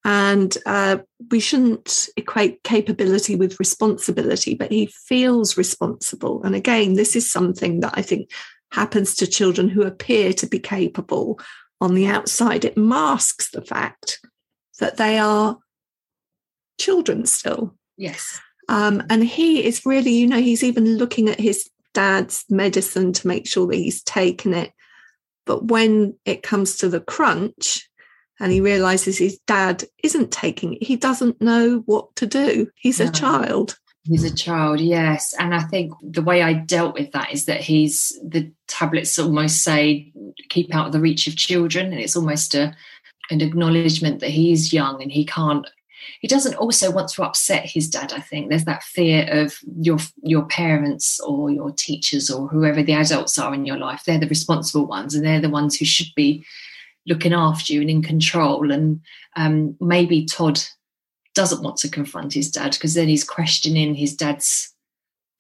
and 0.04 0.56
uh, 0.66 0.98
we 1.30 1.40
shouldn't 1.40 2.08
equate 2.16 2.62
capability 2.62 3.36
with 3.36 3.58
responsibility, 3.58 4.54
but 4.54 4.70
he 4.70 4.86
feels 4.86 5.56
responsible. 5.56 6.42
And 6.44 6.54
again, 6.54 6.94
this 6.94 7.16
is 7.16 7.30
something 7.30 7.80
that 7.80 7.94
I 7.94 8.02
think 8.02 8.30
happens 8.72 9.14
to 9.16 9.26
children 9.26 9.68
who 9.68 9.82
appear 9.82 10.32
to 10.34 10.46
be 10.46 10.58
capable 10.58 11.40
on 11.80 11.94
the 11.94 12.06
outside. 12.06 12.64
It 12.64 12.76
masks 12.76 13.50
the 13.50 13.62
fact 13.62 14.20
that 14.78 14.96
they 14.96 15.18
are 15.18 15.58
children 16.78 17.26
still. 17.26 17.74
Yes. 17.96 18.40
Um, 18.68 19.02
and 19.08 19.24
he 19.24 19.64
is 19.64 19.86
really, 19.86 20.12
you 20.12 20.26
know, 20.26 20.40
he's 20.40 20.62
even 20.62 20.98
looking 20.98 21.28
at 21.28 21.40
his 21.40 21.68
dad's 21.94 22.44
medicine 22.48 23.12
to 23.12 23.26
make 23.26 23.46
sure 23.46 23.66
that 23.66 23.76
he's 23.76 24.02
taken 24.02 24.54
it. 24.54 24.72
But 25.46 25.64
when 25.64 26.14
it 26.24 26.42
comes 26.42 26.76
to 26.78 26.88
the 26.88 27.00
crunch 27.00 27.88
and 28.38 28.52
he 28.52 28.60
realizes 28.60 29.18
his 29.18 29.38
dad 29.46 29.84
isn't 30.02 30.30
taking 30.30 30.74
it, 30.74 30.82
he 30.82 30.96
doesn't 30.96 31.40
know 31.40 31.82
what 31.86 32.14
to 32.16 32.26
do. 32.26 32.68
He's 32.76 33.00
no. 33.00 33.06
a 33.06 33.10
child. 33.10 33.78
He's 34.04 34.24
a 34.24 34.34
child, 34.34 34.80
yes. 34.80 35.34
And 35.38 35.54
I 35.54 35.60
think 35.60 35.92
the 36.02 36.22
way 36.22 36.42
I 36.42 36.54
dealt 36.54 36.94
with 36.94 37.12
that 37.12 37.32
is 37.32 37.44
that 37.44 37.60
he's 37.60 38.18
the 38.26 38.50
tablets 38.66 39.18
almost 39.18 39.62
say 39.62 40.12
keep 40.48 40.74
out 40.74 40.86
of 40.86 40.92
the 40.92 41.00
reach 41.00 41.26
of 41.26 41.36
children. 41.36 41.92
And 41.92 42.00
it's 42.00 42.16
almost 42.16 42.54
a 42.54 42.74
an 43.30 43.40
acknowledgement 43.42 44.20
that 44.20 44.30
he's 44.30 44.72
young 44.72 45.02
and 45.02 45.12
he 45.12 45.24
can't 45.24 45.66
he 46.20 46.28
doesn't 46.28 46.54
also 46.56 46.90
want 46.90 47.08
to 47.08 47.22
upset 47.22 47.64
his 47.64 47.88
dad 47.88 48.12
i 48.12 48.20
think. 48.20 48.48
There's 48.48 48.64
that 48.64 48.82
fear 48.82 49.26
of 49.30 49.58
your 49.80 49.98
your 50.22 50.44
parents 50.46 51.20
or 51.20 51.50
your 51.50 51.72
teachers 51.72 52.30
or 52.30 52.48
whoever 52.48 52.82
the 52.82 52.94
adults 52.94 53.38
are 53.38 53.54
in 53.54 53.64
your 53.64 53.78
life. 53.78 54.02
They're 54.04 54.18
the 54.18 54.26
responsible 54.26 54.86
ones 54.86 55.14
and 55.14 55.24
they're 55.24 55.40
the 55.40 55.48
ones 55.48 55.76
who 55.76 55.84
should 55.84 56.14
be 56.14 56.44
looking 57.06 57.32
after 57.32 57.72
you 57.72 57.80
and 57.80 57.90
in 57.90 58.02
control. 58.02 58.70
And 58.70 59.00
um, 59.36 59.76
maybe 59.80 60.24
todd 60.24 60.60
doesn't 61.34 61.62
want 61.62 61.76
to 61.78 61.88
confront 61.88 62.34
his 62.34 62.50
dad 62.50 62.72
because 62.72 62.94
then 62.94 63.08
he's 63.08 63.24
questioning 63.24 63.94
his 63.94 64.14
dad's 64.14 64.74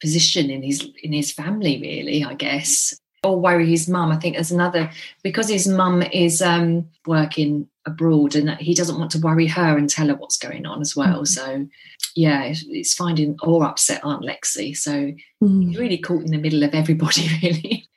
position 0.00 0.48
in 0.48 0.62
his 0.62 0.88
in 1.02 1.12
his 1.12 1.32
family 1.32 1.80
really 1.80 2.22
i 2.22 2.34
guess 2.34 2.96
or 3.22 3.40
worry 3.40 3.68
his 3.68 3.88
mum 3.88 4.10
i 4.10 4.16
think 4.16 4.34
there's 4.34 4.52
another 4.52 4.90
because 5.22 5.48
his 5.48 5.66
mum 5.66 6.02
is 6.02 6.40
um, 6.42 6.88
working 7.06 7.68
abroad 7.88 8.36
and 8.36 8.50
he 8.60 8.74
doesn't 8.74 8.98
want 8.98 9.10
to 9.10 9.18
worry 9.18 9.46
her 9.46 9.76
and 9.76 9.90
tell 9.90 10.08
her 10.08 10.14
what's 10.14 10.38
going 10.38 10.64
on 10.66 10.80
as 10.80 10.94
well. 10.94 11.22
Mm-hmm. 11.22 11.24
So, 11.24 11.66
yeah, 12.14 12.44
it's 12.46 12.94
finding 12.94 13.36
or 13.42 13.64
upset 13.64 14.04
Aunt 14.04 14.22
Lexi. 14.22 14.76
So 14.76 14.92
mm-hmm. 14.92 15.60
he's 15.62 15.78
really 15.78 15.98
caught 15.98 16.22
in 16.22 16.30
the 16.30 16.38
middle 16.38 16.62
of 16.62 16.74
everybody, 16.74 17.28
really. 17.42 17.88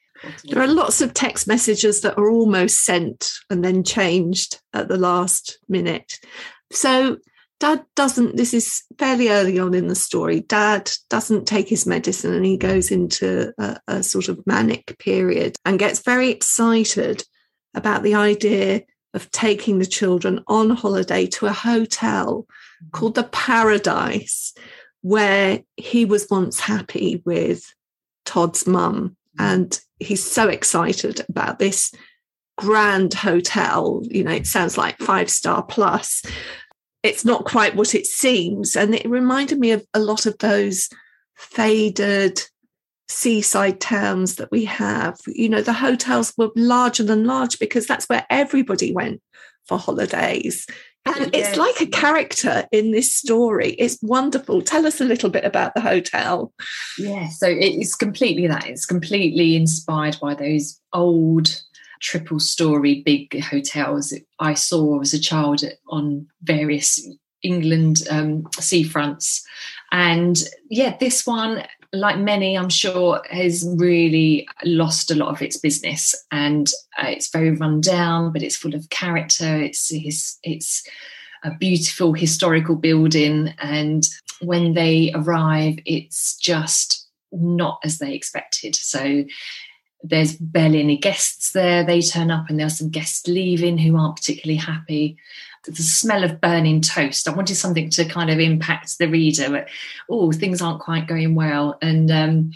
There 0.45 0.61
are 0.61 0.67
lots 0.67 1.01
of 1.01 1.13
text 1.13 1.47
messages 1.47 2.01
that 2.01 2.17
are 2.17 2.29
almost 2.29 2.83
sent 2.83 3.31
and 3.49 3.65
then 3.65 3.83
changed 3.83 4.61
at 4.73 4.87
the 4.87 4.97
last 4.97 5.57
minute. 5.67 6.19
So 6.71 7.17
dad 7.62 7.86
doesn't 7.96 8.36
this 8.36 8.56
is 8.56 8.82
fairly 8.98 9.30
early 9.30 9.60
on 9.60 9.75
in 9.75 9.88
the 9.88 9.96
story. 9.96 10.41
Dad 10.41 10.89
doesn't 11.10 11.46
take 11.48 11.70
his 11.70 11.86
medicine 11.86 12.34
and 12.34 12.44
he 12.44 12.58
goes 12.58 12.89
into 12.89 13.53
a, 13.60 13.80
a, 13.88 14.03
sort 14.03 14.30
of 14.30 14.46
manic 14.48 14.98
period 14.98 15.56
and 15.63 15.77
gets 15.77 16.00
very 16.00 16.30
excited 16.30 17.24
about 17.75 18.01
the 18.01 18.15
idea 18.15 18.82
of 19.13 19.30
taking 19.30 19.77
the 19.77 19.86
children 19.86 20.44
on 20.48 20.72
holiday 20.72 21.27
to 21.27 21.46
a 21.46 21.53
hotel 21.53 22.48
called 22.91 23.13
the 23.13 23.25
paradise 23.25 24.53
where 25.01 25.62
he 25.77 26.03
was 26.03 26.27
once 26.32 26.60
happy 26.60 27.22
with 27.25 27.63
todd's 28.25 28.65
mum. 28.65 29.15
And 29.38 29.80
he's 30.00 30.24
so 30.24 30.48
excited 30.48 31.22
about 31.30 31.60
this 31.60 31.94
grand 32.58 33.13
hotel. 33.13 34.01
You 34.03 34.24
know 34.24 34.32
it 34.32 34.48
sounds 34.48 34.80
like 34.80 34.98
five 34.98 35.30
star 35.30 35.62
plus 35.62 36.24
it's 37.03 37.25
not 37.25 37.46
quite 37.46 37.75
what 37.75 37.96
it 37.96 38.05
seems. 38.05 38.75
And 38.75 38.93
it 38.93 39.10
reminded 39.10 39.60
me 39.60 39.72
of 39.72 39.86
a 39.93 40.00
lot 40.00 40.25
of 40.25 40.38
those 40.38 40.89
faded 41.36 42.41
seaside 43.10 43.81
towns 43.81 44.36
that 44.36 44.51
we 44.51 44.65
have. 44.65 45.17
You 45.27 45.50
know, 45.50 45.62
the 45.62 45.74
hotels 45.74 46.34
were 46.38 46.51
larger 46.55 47.03
than 47.03 47.25
large 47.25 47.60
because 47.60 47.88
that's 47.88 48.08
where 48.08 48.25
everybody 48.29 48.93
went 48.93 49.22
for 49.67 49.77
holidays. 49.77 50.67
And 51.05 51.34
yes. 51.34 51.50
it's 51.50 51.58
like 51.58 51.81
a 51.81 51.88
character 51.88 52.67
in 52.72 52.91
this 52.91 53.15
story. 53.15 53.72
It's 53.72 53.98
wonderful. 54.03 54.62
Tell 54.62 54.86
us 54.86 55.01
a 55.01 55.05
little 55.05 55.31
bit 55.31 55.43
about 55.43 55.74
the 55.74 55.81
hotel. 55.81 56.53
Yeah, 56.98 57.27
so 57.29 57.48
it's 57.48 57.96
completely 57.96 58.48
that. 58.48 58.67
It's 58.67 58.86
completely 58.86 59.55
inspired 59.55 60.17
by 60.22 60.36
those 60.36 60.79
old 60.93 61.60
triple 62.01 62.39
story 62.39 63.01
big 63.05 63.41
hotels 63.41 64.13
I 64.39 64.55
saw 64.55 65.00
as 65.01 65.13
a 65.13 65.20
child 65.20 65.63
on 65.88 66.27
various 66.41 67.00
England 67.43 68.03
um, 68.10 68.43
seafronts. 68.58 69.41
And 69.91 70.41
yeah, 70.70 70.98
this 71.00 71.25
one, 71.25 71.63
like 71.93 72.17
many, 72.17 72.58
I'm 72.58 72.70
sure, 72.70 73.22
has 73.29 73.67
really 73.77 74.48
lost 74.63 75.12
a 75.12 75.15
lot 75.15 75.29
of 75.29 75.41
its 75.41 75.58
business, 75.58 76.15
and 76.31 76.72
uh, 76.98 77.08
it's 77.08 77.29
very 77.29 77.51
run 77.51 77.81
down, 77.81 78.31
but 78.31 78.41
it's 78.41 78.55
full 78.55 78.75
of 78.75 78.89
character. 78.89 79.58
It's 79.58 79.91
it's, 79.91 80.39
it's 80.43 80.88
a 81.43 81.51
beautiful 81.51 82.13
historical 82.13 82.75
building, 82.75 83.53
and 83.60 84.03
when 84.41 84.74
they 84.74 85.12
arrive, 85.13 85.79
it's 85.86 86.38
just 86.38 87.08
not 87.34 87.79
as 87.84 87.98
they 87.98 88.13
expected. 88.13 88.75
So 88.75 89.25
there's 90.03 90.36
barely 90.36 90.79
any 90.79 90.98
guests 90.98 91.51
there. 91.51 91.84
They 91.84 92.01
turn 92.01 92.31
up 92.31 92.50
and 92.50 92.60
there 92.60 92.67
are 92.67 92.72
some 92.72 92.89
guests 92.89 93.27
leaving 93.27 93.77
who 93.77 93.98
aren't 93.98 94.15
particularly 94.15 94.58
happy. 94.58 95.17
The 95.65 95.75
smell 95.75 96.24
of 96.24 96.41
burning 96.41 96.81
toast. 96.81 97.27
I 97.27 97.34
wanted 97.34 97.55
something 97.55 97.89
to 97.91 98.05
kind 98.05 98.31
of 98.31 98.39
impact 98.39 98.98
the 98.98 99.08
reader. 99.08 99.67
Oh, 100.10 100.31
things 100.31 100.62
aren't 100.62 100.81
quite 100.81 101.08
going 101.08 101.36
well. 101.36 101.77
And 101.84 102.10
um, 102.10 102.51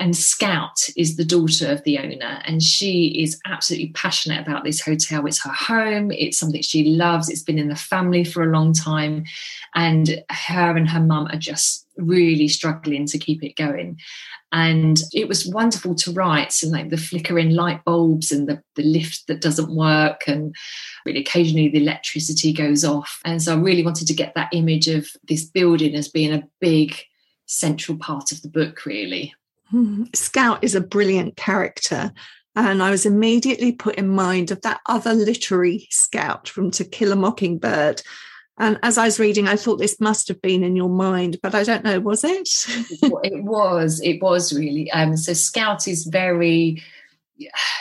and 0.00 0.16
Scout 0.16 0.88
is 0.96 1.16
the 1.16 1.24
daughter 1.24 1.70
of 1.70 1.84
the 1.84 1.98
owner, 1.98 2.42
and 2.44 2.62
she 2.62 3.22
is 3.22 3.38
absolutely 3.46 3.90
passionate 3.90 4.40
about 4.40 4.64
this 4.64 4.80
hotel. 4.80 5.26
It's 5.26 5.44
her 5.44 5.52
home, 5.52 6.10
it's 6.10 6.38
something 6.38 6.62
she 6.62 6.84
loves, 6.84 7.28
it's 7.28 7.42
been 7.42 7.58
in 7.58 7.68
the 7.68 7.76
family 7.76 8.24
for 8.24 8.42
a 8.42 8.52
long 8.52 8.72
time. 8.72 9.24
And 9.74 10.24
her 10.30 10.76
and 10.76 10.88
her 10.88 11.00
mum 11.00 11.28
are 11.28 11.38
just 11.38 11.86
really 11.96 12.48
struggling 12.48 13.06
to 13.06 13.18
keep 13.18 13.44
it 13.44 13.56
going 13.56 13.98
and 14.52 15.02
it 15.12 15.28
was 15.28 15.46
wonderful 15.46 15.94
to 15.94 16.12
write 16.12 16.62
and 16.62 16.72
like 16.72 16.88
the 16.88 16.96
flickering 16.96 17.50
light 17.50 17.84
bulbs 17.84 18.32
and 18.32 18.48
the, 18.48 18.60
the 18.74 18.82
lift 18.82 19.26
that 19.26 19.42
doesn't 19.42 19.74
work 19.74 20.22
and 20.26 20.54
really 21.04 21.20
occasionally 21.20 21.68
the 21.68 21.82
electricity 21.82 22.52
goes 22.52 22.84
off 22.84 23.20
and 23.26 23.42
so 23.42 23.54
i 23.54 23.60
really 23.60 23.84
wanted 23.84 24.06
to 24.06 24.14
get 24.14 24.34
that 24.34 24.48
image 24.52 24.88
of 24.88 25.06
this 25.28 25.44
building 25.44 25.94
as 25.94 26.08
being 26.08 26.32
a 26.32 26.48
big 26.58 26.96
central 27.50 27.98
part 27.98 28.30
of 28.30 28.40
the 28.42 28.48
book 28.48 28.86
really. 28.86 29.34
Scout 30.14 30.62
is 30.62 30.74
a 30.74 30.80
brilliant 30.80 31.36
character 31.36 32.12
and 32.56 32.82
I 32.82 32.90
was 32.90 33.06
immediately 33.06 33.72
put 33.72 33.94
in 33.94 34.08
mind 34.08 34.50
of 34.50 34.60
that 34.62 34.80
other 34.86 35.14
literary 35.14 35.86
scout 35.90 36.48
from 36.48 36.70
To 36.72 36.84
Kill 36.84 37.12
a 37.12 37.16
Mockingbird, 37.16 38.02
and 38.60 38.78
as 38.82 38.98
I 38.98 39.06
was 39.06 39.18
reading, 39.18 39.48
I 39.48 39.56
thought 39.56 39.78
this 39.78 40.00
must 40.00 40.28
have 40.28 40.42
been 40.42 40.62
in 40.62 40.76
your 40.76 40.90
mind, 40.90 41.38
but 41.42 41.54
I 41.54 41.62
don't 41.62 41.82
know, 41.82 41.98
was 41.98 42.22
it? 42.24 42.48
it 43.00 43.42
was, 43.42 44.02
it 44.02 44.20
was 44.20 44.52
really. 44.52 44.90
Um, 44.90 45.16
so 45.16 45.32
Scout 45.32 45.88
is 45.88 46.04
very, 46.04 46.82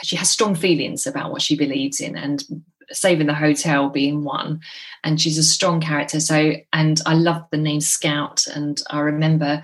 she 0.03 0.15
has 0.15 0.29
strong 0.29 0.55
feelings 0.55 1.05
about 1.05 1.31
what 1.31 1.41
she 1.41 1.57
believes 1.57 1.99
in, 1.99 2.15
and 2.15 2.45
saving 2.91 3.27
the 3.27 3.33
hotel 3.33 3.89
being 3.89 4.23
one. 4.23 4.61
And 5.03 5.19
she's 5.19 5.37
a 5.37 5.43
strong 5.43 5.81
character. 5.81 6.21
So, 6.21 6.53
and 6.71 7.01
I 7.05 7.13
love 7.13 7.43
the 7.51 7.57
name 7.57 7.81
Scout. 7.81 8.47
And 8.47 8.81
I 8.89 8.99
remember 8.99 9.61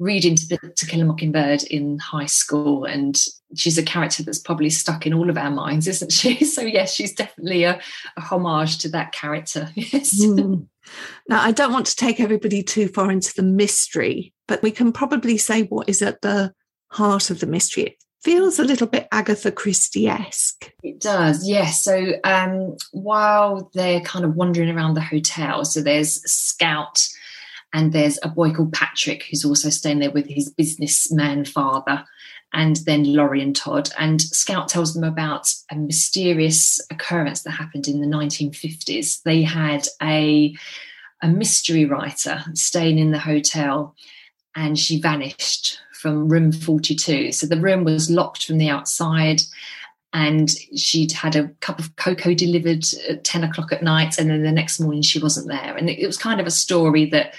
reading 0.00 0.34
to, 0.34 0.48
the, 0.48 0.58
to 0.76 0.86
Kill 0.86 1.02
a 1.02 1.04
Mockingbird 1.04 1.62
in 1.64 1.98
high 1.98 2.26
school, 2.26 2.84
and 2.84 3.22
she's 3.54 3.78
a 3.78 3.82
character 3.82 4.22
that's 4.22 4.38
probably 4.38 4.70
stuck 4.70 5.06
in 5.06 5.14
all 5.14 5.30
of 5.30 5.38
our 5.38 5.50
minds, 5.50 5.86
isn't 5.86 6.10
she? 6.10 6.42
So 6.44 6.62
yes, 6.62 6.92
she's 6.92 7.14
definitely 7.14 7.64
a, 7.64 7.80
a 8.16 8.20
homage 8.20 8.78
to 8.78 8.88
that 8.88 9.12
character. 9.12 9.70
Yes. 9.76 10.24
Mm. 10.24 10.66
Now, 11.28 11.42
I 11.42 11.52
don't 11.52 11.72
want 11.72 11.86
to 11.86 11.96
take 11.96 12.20
everybody 12.20 12.62
too 12.62 12.88
far 12.88 13.10
into 13.10 13.34
the 13.34 13.42
mystery, 13.42 14.32
but 14.48 14.62
we 14.62 14.70
can 14.70 14.92
probably 14.92 15.36
say 15.36 15.64
what 15.64 15.88
is 15.88 16.00
at 16.02 16.20
the 16.22 16.54
heart 16.90 17.30
of 17.30 17.40
the 17.40 17.46
mystery. 17.46 17.82
It 17.82 17.96
feels 18.22 18.58
a 18.58 18.64
little 18.64 18.86
bit 18.86 19.08
Agatha 19.12 19.52
Christie 19.52 20.08
esque. 20.08 20.72
It 20.82 21.00
does, 21.00 21.48
yes. 21.48 21.82
So 21.82 22.12
um, 22.24 22.76
while 22.92 23.70
they're 23.74 24.00
kind 24.00 24.24
of 24.24 24.36
wandering 24.36 24.70
around 24.70 24.94
the 24.94 25.00
hotel, 25.00 25.64
so 25.64 25.82
there's 25.82 26.22
Scout 26.30 27.02
and 27.72 27.92
there's 27.92 28.18
a 28.22 28.28
boy 28.28 28.52
called 28.52 28.72
Patrick 28.72 29.24
who's 29.24 29.44
also 29.44 29.70
staying 29.70 30.00
there 30.00 30.10
with 30.10 30.26
his 30.26 30.50
businessman 30.50 31.44
father, 31.44 32.04
and 32.52 32.76
then 32.86 33.04
Laurie 33.14 33.42
and 33.42 33.54
Todd. 33.54 33.90
And 33.98 34.20
Scout 34.20 34.68
tells 34.68 34.94
them 34.94 35.04
about 35.04 35.52
a 35.70 35.76
mysterious 35.76 36.80
occurrence 36.90 37.42
that 37.42 37.52
happened 37.52 37.86
in 37.86 38.00
the 38.00 38.06
1950s. 38.06 39.22
They 39.22 39.42
had 39.42 39.86
a 40.02 40.56
a 41.22 41.28
mystery 41.28 41.84
writer 41.84 42.42
staying 42.54 42.98
in 42.98 43.10
the 43.10 43.18
hotel, 43.18 43.94
and 44.56 44.78
she 44.78 45.00
vanished 45.00 45.78
from 45.92 46.28
room 46.28 46.50
42. 46.50 47.32
So 47.32 47.46
the 47.46 47.60
room 47.60 47.84
was 47.84 48.10
locked 48.10 48.46
from 48.46 48.58
the 48.58 48.70
outside 48.70 49.42
and 50.12 50.50
she'd 50.76 51.12
had 51.12 51.36
a 51.36 51.48
cup 51.60 51.78
of 51.78 51.94
cocoa 51.96 52.34
delivered 52.34 52.84
at 53.08 53.22
10 53.24 53.44
o'clock 53.44 53.72
at 53.72 53.82
night 53.82 54.18
and 54.18 54.30
then 54.30 54.42
the 54.42 54.50
next 54.50 54.80
morning 54.80 55.02
she 55.02 55.20
wasn't 55.20 55.46
there 55.46 55.76
and 55.76 55.88
it, 55.88 56.04
was 56.04 56.16
kind 56.16 56.40
of 56.40 56.46
a 56.46 56.50
story 56.50 57.04
that 57.04 57.34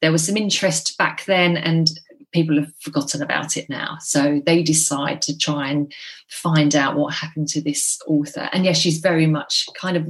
there 0.00 0.12
was 0.12 0.26
some 0.26 0.36
interest 0.36 0.96
back 0.98 1.24
then 1.24 1.56
and 1.56 1.90
people 2.32 2.56
have 2.56 2.72
forgotten 2.80 3.22
about 3.22 3.56
it 3.56 3.68
now. 3.70 3.96
So 4.00 4.42
they 4.44 4.62
decide 4.62 5.22
to 5.22 5.36
try 5.36 5.68
and 5.68 5.92
find 6.28 6.74
out 6.74 6.96
what 6.96 7.14
happened 7.14 7.48
to 7.48 7.62
this 7.62 7.98
author. 8.06 8.48
And 8.52 8.64
yes 8.64 8.78
she's 8.78 8.98
very 8.98 9.26
much 9.26 9.66
kind 9.78 9.96
of 9.96 10.06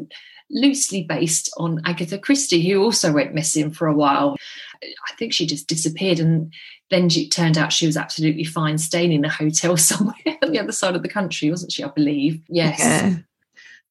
loosely 0.48 1.02
based 1.02 1.52
on 1.56 1.80
agatha 1.84 2.16
christie 2.16 2.68
who 2.68 2.80
also 2.80 3.12
went 3.12 3.34
missing 3.34 3.70
for 3.70 3.86
a 3.86 3.94
while. 3.94 4.36
I 4.82 5.12
think 5.16 5.32
she 5.32 5.46
just 5.46 5.68
disappeared 5.68 6.20
and 6.20 6.52
then 6.90 7.08
it 7.10 7.32
turned 7.32 7.58
out 7.58 7.72
she 7.72 7.86
was 7.86 7.96
absolutely 7.96 8.44
fine 8.44 8.78
staying 8.78 9.12
in 9.12 9.24
a 9.24 9.28
hotel 9.28 9.76
somewhere 9.90 10.14
on 10.42 10.52
the 10.52 10.60
other 10.60 10.72
side 10.72 10.94
of 10.94 11.02
the 11.02 11.08
country 11.08 11.50
wasn't 11.50 11.72
she 11.72 11.82
i 11.82 11.88
believe? 11.88 12.40
Yes. 12.48 12.78
Yeah. 12.78 13.16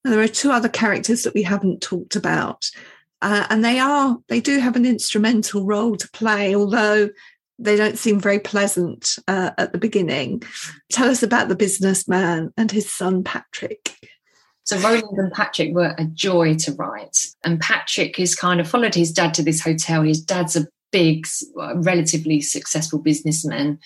there 0.04 0.22
are 0.22 0.28
two 0.28 0.52
other 0.52 0.70
characters 0.70 1.24
that 1.24 1.34
we 1.34 1.44
haven't 1.44 1.82
talked 1.82 2.16
about 2.16 2.70
uh, 3.26 3.48
and 3.50 3.66
they 3.66 3.80
are 3.80 4.18
they 4.30 4.40
do 4.40 4.60
have 4.60 4.76
an 4.76 4.86
instrumental 4.86 5.66
role 5.66 5.96
to 5.96 6.10
play 6.12 6.56
although 6.56 7.10
they 7.58 7.76
don't 7.76 7.98
seem 7.98 8.20
very 8.20 8.40
pleasant 8.40 9.16
uh, 9.28 9.52
at 9.58 9.72
the 9.72 9.78
beginning 9.78 10.44
tell 10.92 11.10
us 11.10 11.24
about 11.24 11.50
the 11.50 11.56
businessman 11.56 12.54
and 12.56 12.72
his 12.72 12.90
son 12.90 13.24
patrick 13.24 13.98
so 14.66 14.80
Roland 14.80 15.18
and 15.20 15.32
Patrick 15.32 15.76
were 15.76 15.94
a 15.98 16.06
joy 16.06 16.56
to 16.56 16.74
write. 16.74 17.28
And 17.44 17.60
Patrick 17.60 18.18
has 18.18 18.34
kind 18.34 18.60
of 18.60 18.68
followed 18.68 18.96
his 18.96 19.12
dad 19.12 19.36
to 19.36 19.44
this 19.44 19.62
hotel. 19.62 20.02
His 20.02 20.20
dad's 20.20 20.56
a 20.56 20.66
big, 20.92 21.28
relatively 21.76 22.42
successful 22.42 22.98
businessman. 22.98 23.78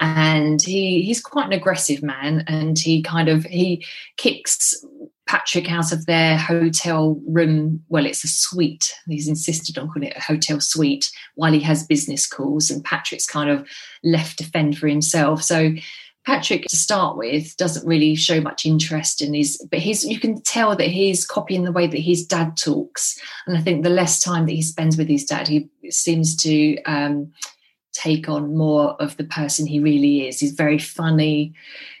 And 0.00 0.62
he 0.62 1.02
he's 1.02 1.20
quite 1.20 1.46
an 1.46 1.52
aggressive 1.52 2.02
man, 2.02 2.42
and 2.48 2.76
he 2.76 3.02
kind 3.02 3.28
of 3.28 3.44
he 3.44 3.84
kicks 4.16 4.74
Patrick 5.26 5.70
out 5.70 5.90
of 5.90 6.06
their 6.06 6.36
hotel 6.36 7.20
room. 7.26 7.82
Well, 7.88 8.06
it's 8.06 8.24
a 8.24 8.28
suite. 8.28 8.94
He's 9.06 9.28
insisted 9.28 9.78
on 9.78 9.88
calling 9.88 10.08
it 10.08 10.16
a 10.16 10.22
hotel 10.22 10.60
suite 10.60 11.10
while 11.34 11.52
he 11.52 11.60
has 11.60 11.86
business 11.86 12.26
calls, 12.26 12.70
and 12.70 12.84
Patrick's 12.84 13.26
kind 13.26 13.50
of 13.50 13.66
left 14.02 14.38
to 14.38 14.44
fend 14.44 14.76
for 14.76 14.86
himself. 14.86 15.42
So 15.42 15.74
Patrick, 16.26 16.64
to 16.66 16.76
start 16.76 17.18
with, 17.18 17.54
doesn't 17.58 17.86
really 17.86 18.14
show 18.14 18.40
much 18.40 18.64
interest 18.64 19.20
in 19.20 19.34
his, 19.34 19.62
but 19.70 19.80
he's 19.80 20.04
you 20.04 20.18
can 20.18 20.40
tell 20.40 20.74
that 20.74 20.88
he's 20.88 21.26
copying 21.26 21.64
the 21.64 21.72
way 21.72 21.86
that 21.86 21.98
his 21.98 22.26
dad 22.26 22.56
talks. 22.56 23.20
And 23.46 23.56
I 23.56 23.60
think 23.60 23.82
the 23.82 23.90
less 23.90 24.22
time 24.22 24.46
that 24.46 24.52
he 24.52 24.62
spends 24.62 24.96
with 24.96 25.08
his 25.08 25.24
dad, 25.24 25.48
he 25.48 25.68
seems 25.90 26.34
to 26.36 26.82
um, 26.84 27.30
take 27.92 28.28
on 28.28 28.56
more 28.56 29.00
of 29.02 29.16
the 29.18 29.24
person 29.24 29.66
he 29.66 29.80
really 29.80 30.26
is. 30.26 30.40
He's 30.40 30.52
very 30.52 30.78
funny, 30.78 31.54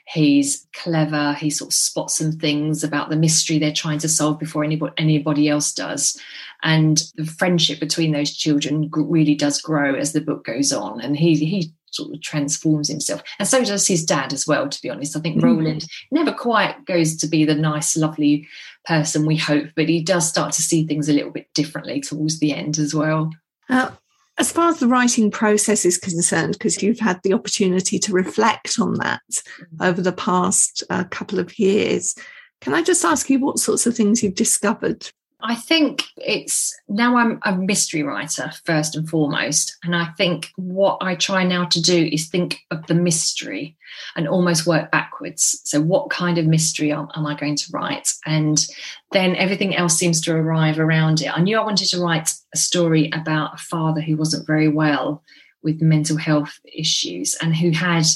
he's 0.06 0.66
clever, 0.74 1.32
he 1.34 1.50
sort 1.50 1.70
of 1.70 1.74
spots 1.74 2.18
some 2.18 2.32
things 2.32 2.84
about 2.84 3.08
the 3.08 3.16
mystery 3.16 3.58
they're 3.58 3.72
trying 3.72 3.98
to 4.00 4.08
solve 4.08 4.38
before 4.38 4.64
anybody, 4.64 4.92
anybody 4.98 5.48
else 5.48 5.72
does. 5.72 6.20
And 6.62 7.02
the 7.16 7.26
friendship 7.26 7.80
between 7.80 8.12
those 8.12 8.34
children 8.34 8.90
really 8.92 9.34
does 9.34 9.60
grow 9.60 9.94
as 9.94 10.12
the 10.12 10.20
book 10.20 10.44
goes 10.44 10.72
on. 10.72 11.00
And 11.00 11.16
he, 11.16 11.34
he 11.36 11.72
sort 11.90 12.12
of 12.12 12.20
transforms 12.22 12.88
himself. 12.88 13.22
And 13.38 13.48
so 13.48 13.64
does 13.64 13.86
his 13.86 14.04
dad 14.04 14.32
as 14.32 14.46
well, 14.46 14.68
to 14.68 14.82
be 14.82 14.90
honest. 14.90 15.16
I 15.16 15.20
think 15.20 15.36
mm-hmm. 15.36 15.46
Roland 15.46 15.86
never 16.10 16.32
quite 16.32 16.84
goes 16.84 17.16
to 17.18 17.26
be 17.26 17.44
the 17.44 17.54
nice, 17.54 17.96
lovely 17.96 18.48
person 18.84 19.26
we 19.26 19.36
hope, 19.36 19.68
but 19.76 19.88
he 19.88 20.02
does 20.02 20.28
start 20.28 20.52
to 20.54 20.62
see 20.62 20.86
things 20.86 21.08
a 21.08 21.12
little 21.12 21.30
bit 21.30 21.52
differently 21.54 22.00
towards 22.00 22.40
the 22.40 22.52
end 22.52 22.78
as 22.78 22.94
well. 22.94 23.30
Uh, 23.68 23.90
as 24.38 24.50
far 24.50 24.68
as 24.68 24.78
the 24.78 24.88
writing 24.88 25.30
process 25.30 25.84
is 25.84 25.98
concerned, 25.98 26.54
because 26.54 26.82
you've 26.82 26.98
had 26.98 27.20
the 27.22 27.32
opportunity 27.32 27.98
to 28.00 28.12
reflect 28.12 28.78
on 28.80 28.94
that 28.94 29.22
mm-hmm. 29.30 29.82
over 29.82 30.02
the 30.02 30.12
past 30.12 30.82
uh, 30.90 31.04
couple 31.04 31.38
of 31.38 31.58
years, 31.58 32.14
can 32.60 32.74
I 32.74 32.82
just 32.82 33.04
ask 33.04 33.30
you 33.30 33.38
what 33.38 33.58
sorts 33.58 33.86
of 33.86 33.96
things 33.96 34.22
you've 34.22 34.34
discovered 34.34 35.10
I 35.46 35.54
think 35.54 36.04
it's 36.16 36.74
now 36.88 37.18
I'm 37.18 37.38
a 37.44 37.54
mystery 37.54 38.02
writer 38.02 38.50
first 38.64 38.96
and 38.96 39.06
foremost. 39.06 39.76
And 39.84 39.94
I 39.94 40.06
think 40.16 40.50
what 40.56 40.96
I 41.02 41.16
try 41.16 41.44
now 41.44 41.66
to 41.66 41.82
do 41.82 42.08
is 42.10 42.28
think 42.28 42.60
of 42.70 42.86
the 42.86 42.94
mystery 42.94 43.76
and 44.16 44.26
almost 44.26 44.66
work 44.66 44.90
backwards. 44.90 45.60
So, 45.64 45.82
what 45.82 46.08
kind 46.08 46.38
of 46.38 46.46
mystery 46.46 46.92
am, 46.92 47.08
am 47.14 47.26
I 47.26 47.34
going 47.34 47.56
to 47.56 47.70
write? 47.72 48.14
And 48.24 48.66
then 49.12 49.36
everything 49.36 49.76
else 49.76 49.98
seems 49.98 50.22
to 50.22 50.34
arrive 50.34 50.78
around 50.78 51.20
it. 51.20 51.36
I 51.36 51.42
knew 51.42 51.58
I 51.58 51.64
wanted 51.64 51.88
to 51.88 52.00
write 52.00 52.30
a 52.54 52.56
story 52.56 53.10
about 53.12 53.54
a 53.54 53.58
father 53.58 54.00
who 54.00 54.16
wasn't 54.16 54.46
very 54.46 54.68
well 54.68 55.22
with 55.62 55.82
mental 55.82 56.16
health 56.16 56.58
issues 56.64 57.36
and 57.42 57.54
who 57.54 57.70
had 57.70 58.06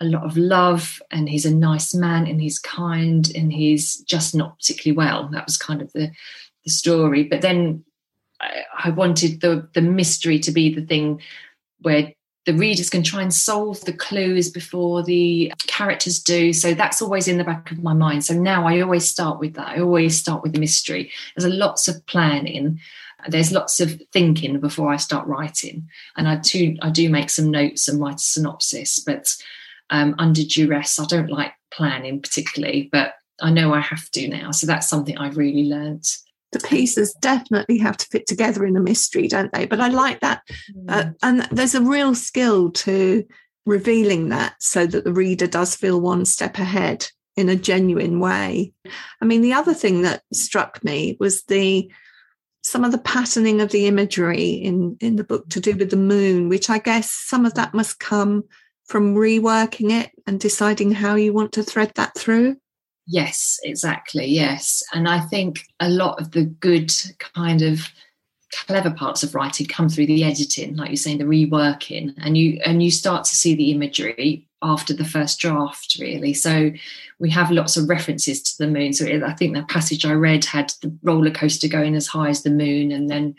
a 0.00 0.06
lot 0.06 0.24
of 0.24 0.36
love 0.36 1.00
and 1.10 1.28
he's 1.28 1.44
a 1.44 1.54
nice 1.54 1.94
man 1.94 2.26
and 2.26 2.40
he's 2.40 2.58
kind 2.58 3.30
and 3.34 3.52
he's 3.52 4.00
just 4.00 4.34
not 4.34 4.58
particularly 4.58 4.96
well. 4.96 5.28
That 5.32 5.46
was 5.46 5.58
kind 5.58 5.82
of 5.82 5.92
the 5.92 6.10
the 6.64 6.70
story. 6.70 7.24
But 7.24 7.42
then 7.42 7.84
I, 8.40 8.62
I 8.84 8.90
wanted 8.90 9.40
the 9.40 9.68
the 9.74 9.82
mystery 9.82 10.38
to 10.40 10.52
be 10.52 10.74
the 10.74 10.84
thing 10.84 11.20
where 11.80 12.12
the 12.46 12.54
readers 12.54 12.88
can 12.88 13.02
try 13.02 13.22
and 13.22 13.32
solve 13.32 13.80
the 13.82 13.92
clues 13.92 14.50
before 14.50 15.02
the 15.02 15.52
characters 15.66 16.18
do. 16.22 16.52
So 16.52 16.72
that's 16.72 17.02
always 17.02 17.28
in 17.28 17.36
the 17.36 17.44
back 17.44 17.70
of 17.70 17.82
my 17.82 17.92
mind. 17.92 18.24
So 18.24 18.34
now 18.34 18.66
I 18.66 18.80
always 18.80 19.08
start 19.08 19.38
with 19.38 19.54
that. 19.54 19.68
I 19.68 19.80
always 19.80 20.18
start 20.18 20.42
with 20.42 20.54
the 20.54 20.58
mystery. 20.58 21.12
There's 21.36 21.52
lots 21.52 21.86
of 21.86 22.04
planning. 22.06 22.80
There's 23.28 23.52
lots 23.52 23.80
of 23.80 24.00
thinking 24.12 24.58
before 24.58 24.90
I 24.90 24.96
start 24.96 25.26
writing, 25.26 25.88
and 26.16 26.26
I 26.26 26.36
do 26.36 26.76
I 26.80 26.90
do 26.90 27.10
make 27.10 27.28
some 27.28 27.50
notes 27.50 27.86
and 27.88 28.00
write 28.00 28.16
a 28.16 28.18
synopsis. 28.18 28.98
But 29.00 29.36
um, 29.90 30.14
under 30.18 30.42
duress, 30.42 30.98
I 30.98 31.04
don't 31.04 31.30
like 31.30 31.52
planning 31.70 32.22
particularly, 32.22 32.88
but 32.90 33.14
I 33.42 33.50
know 33.50 33.74
I 33.74 33.80
have 33.80 34.10
to 34.12 34.28
now. 34.28 34.52
So 34.52 34.66
that's 34.66 34.88
something 34.88 35.18
I've 35.18 35.36
really 35.36 35.64
learnt 35.64 36.16
the 36.52 36.60
pieces 36.60 37.14
definitely 37.20 37.78
have 37.78 37.96
to 37.96 38.06
fit 38.06 38.26
together 38.26 38.64
in 38.64 38.76
a 38.76 38.80
mystery, 38.80 39.28
don't 39.28 39.52
they? 39.52 39.66
But 39.66 39.80
I 39.80 39.88
like 39.88 40.20
that. 40.20 40.42
Uh, 40.88 41.02
mm. 41.02 41.16
and 41.22 41.40
there's 41.50 41.74
a 41.74 41.82
real 41.82 42.14
skill 42.14 42.70
to 42.72 43.24
revealing 43.66 44.30
that 44.30 44.54
so 44.60 44.86
that 44.86 45.04
the 45.04 45.12
reader 45.12 45.46
does 45.46 45.76
feel 45.76 46.00
one 46.00 46.24
step 46.24 46.58
ahead 46.58 47.06
in 47.36 47.48
a 47.48 47.56
genuine 47.56 48.20
way. 48.20 48.72
I 49.20 49.24
mean, 49.24 49.42
the 49.42 49.52
other 49.52 49.74
thing 49.74 50.02
that 50.02 50.22
struck 50.32 50.82
me 50.82 51.16
was 51.20 51.44
the 51.44 51.90
some 52.62 52.84
of 52.84 52.92
the 52.92 52.98
patterning 52.98 53.62
of 53.62 53.70
the 53.70 53.86
imagery 53.86 54.50
in 54.50 54.96
in 55.00 55.16
the 55.16 55.24
book 55.24 55.48
to 55.50 55.60
do 55.60 55.74
with 55.74 55.90
the 55.90 55.96
moon, 55.96 56.48
which 56.48 56.68
I 56.68 56.78
guess 56.78 57.10
some 57.10 57.46
of 57.46 57.54
that 57.54 57.74
must 57.74 58.00
come 58.00 58.44
from 58.86 59.14
reworking 59.14 59.92
it 59.92 60.10
and 60.26 60.40
deciding 60.40 60.90
how 60.90 61.14
you 61.14 61.32
want 61.32 61.52
to 61.52 61.62
thread 61.62 61.92
that 61.94 62.14
through. 62.16 62.56
Yes, 63.12 63.58
exactly. 63.64 64.26
Yes. 64.26 64.84
And 64.92 65.08
I 65.08 65.18
think 65.18 65.66
a 65.80 65.88
lot 65.88 66.20
of 66.20 66.30
the 66.30 66.44
good 66.44 66.92
kind 67.18 67.60
of 67.60 67.88
clever 68.52 68.92
parts 68.92 69.24
of 69.24 69.34
writing 69.34 69.66
come 69.66 69.88
through 69.88 70.06
the 70.06 70.22
editing, 70.22 70.76
like 70.76 70.90
you're 70.90 70.96
saying, 70.96 71.18
the 71.18 71.24
reworking, 71.24 72.14
and 72.18 72.38
you 72.38 72.60
and 72.64 72.84
you 72.84 72.90
start 72.92 73.24
to 73.24 73.34
see 73.34 73.56
the 73.56 73.72
imagery 73.72 74.46
after 74.62 74.94
the 74.94 75.04
first 75.04 75.40
draft, 75.40 75.96
really. 76.00 76.32
So 76.32 76.70
we 77.18 77.30
have 77.30 77.50
lots 77.50 77.76
of 77.76 77.88
references 77.88 78.40
to 78.42 78.58
the 78.58 78.70
moon. 78.70 78.92
So 78.92 79.06
I 79.06 79.32
think 79.32 79.56
the 79.56 79.64
passage 79.64 80.04
I 80.04 80.12
read 80.12 80.44
had 80.44 80.72
the 80.80 80.96
roller 81.02 81.32
coaster 81.32 81.66
going 81.66 81.96
as 81.96 82.06
high 82.06 82.28
as 82.28 82.44
the 82.44 82.50
moon, 82.50 82.92
and 82.92 83.10
then 83.10 83.34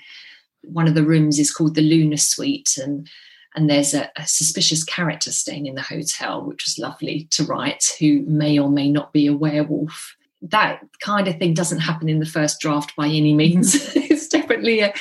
one 0.64 0.88
of 0.90 0.96
the 0.96 1.06
rooms 1.06 1.40
is 1.40 1.54
called 1.54 1.76
the 1.76 1.82
lunar 1.82 2.18
suite, 2.18 2.78
and 2.78 3.10
and 3.56 3.70
there's 3.70 3.94
a, 3.94 4.10
a, 4.16 4.26
suspicious 4.26 4.84
character 4.84 5.32
staying 5.32 5.66
in 5.66 5.76
the 5.76 5.82
hotel, 5.82 6.44
which 6.44 6.64
was 6.66 6.80
lovely 6.80 7.28
to 7.32 7.44
write, 7.44 7.96
who 8.00 8.22
may 8.22 8.58
or 8.58 8.70
may 8.70 8.90
not 8.90 9.12
be 9.12 9.28
a 9.28 9.36
werewolf. 9.36 10.16
That 10.42 10.82
kind 11.02 11.28
of 11.28 11.38
thing 11.38 11.54
doesn't 11.54 11.80
happen 11.80 12.10
in 12.10 12.20
the 12.20 12.26
first 12.26 12.60
draft 12.60 12.96
by 12.96 13.08
any 13.08 13.34
means. 13.34 13.76
it's 13.96 14.28
definitely 14.28 14.80
a, 14.80 14.94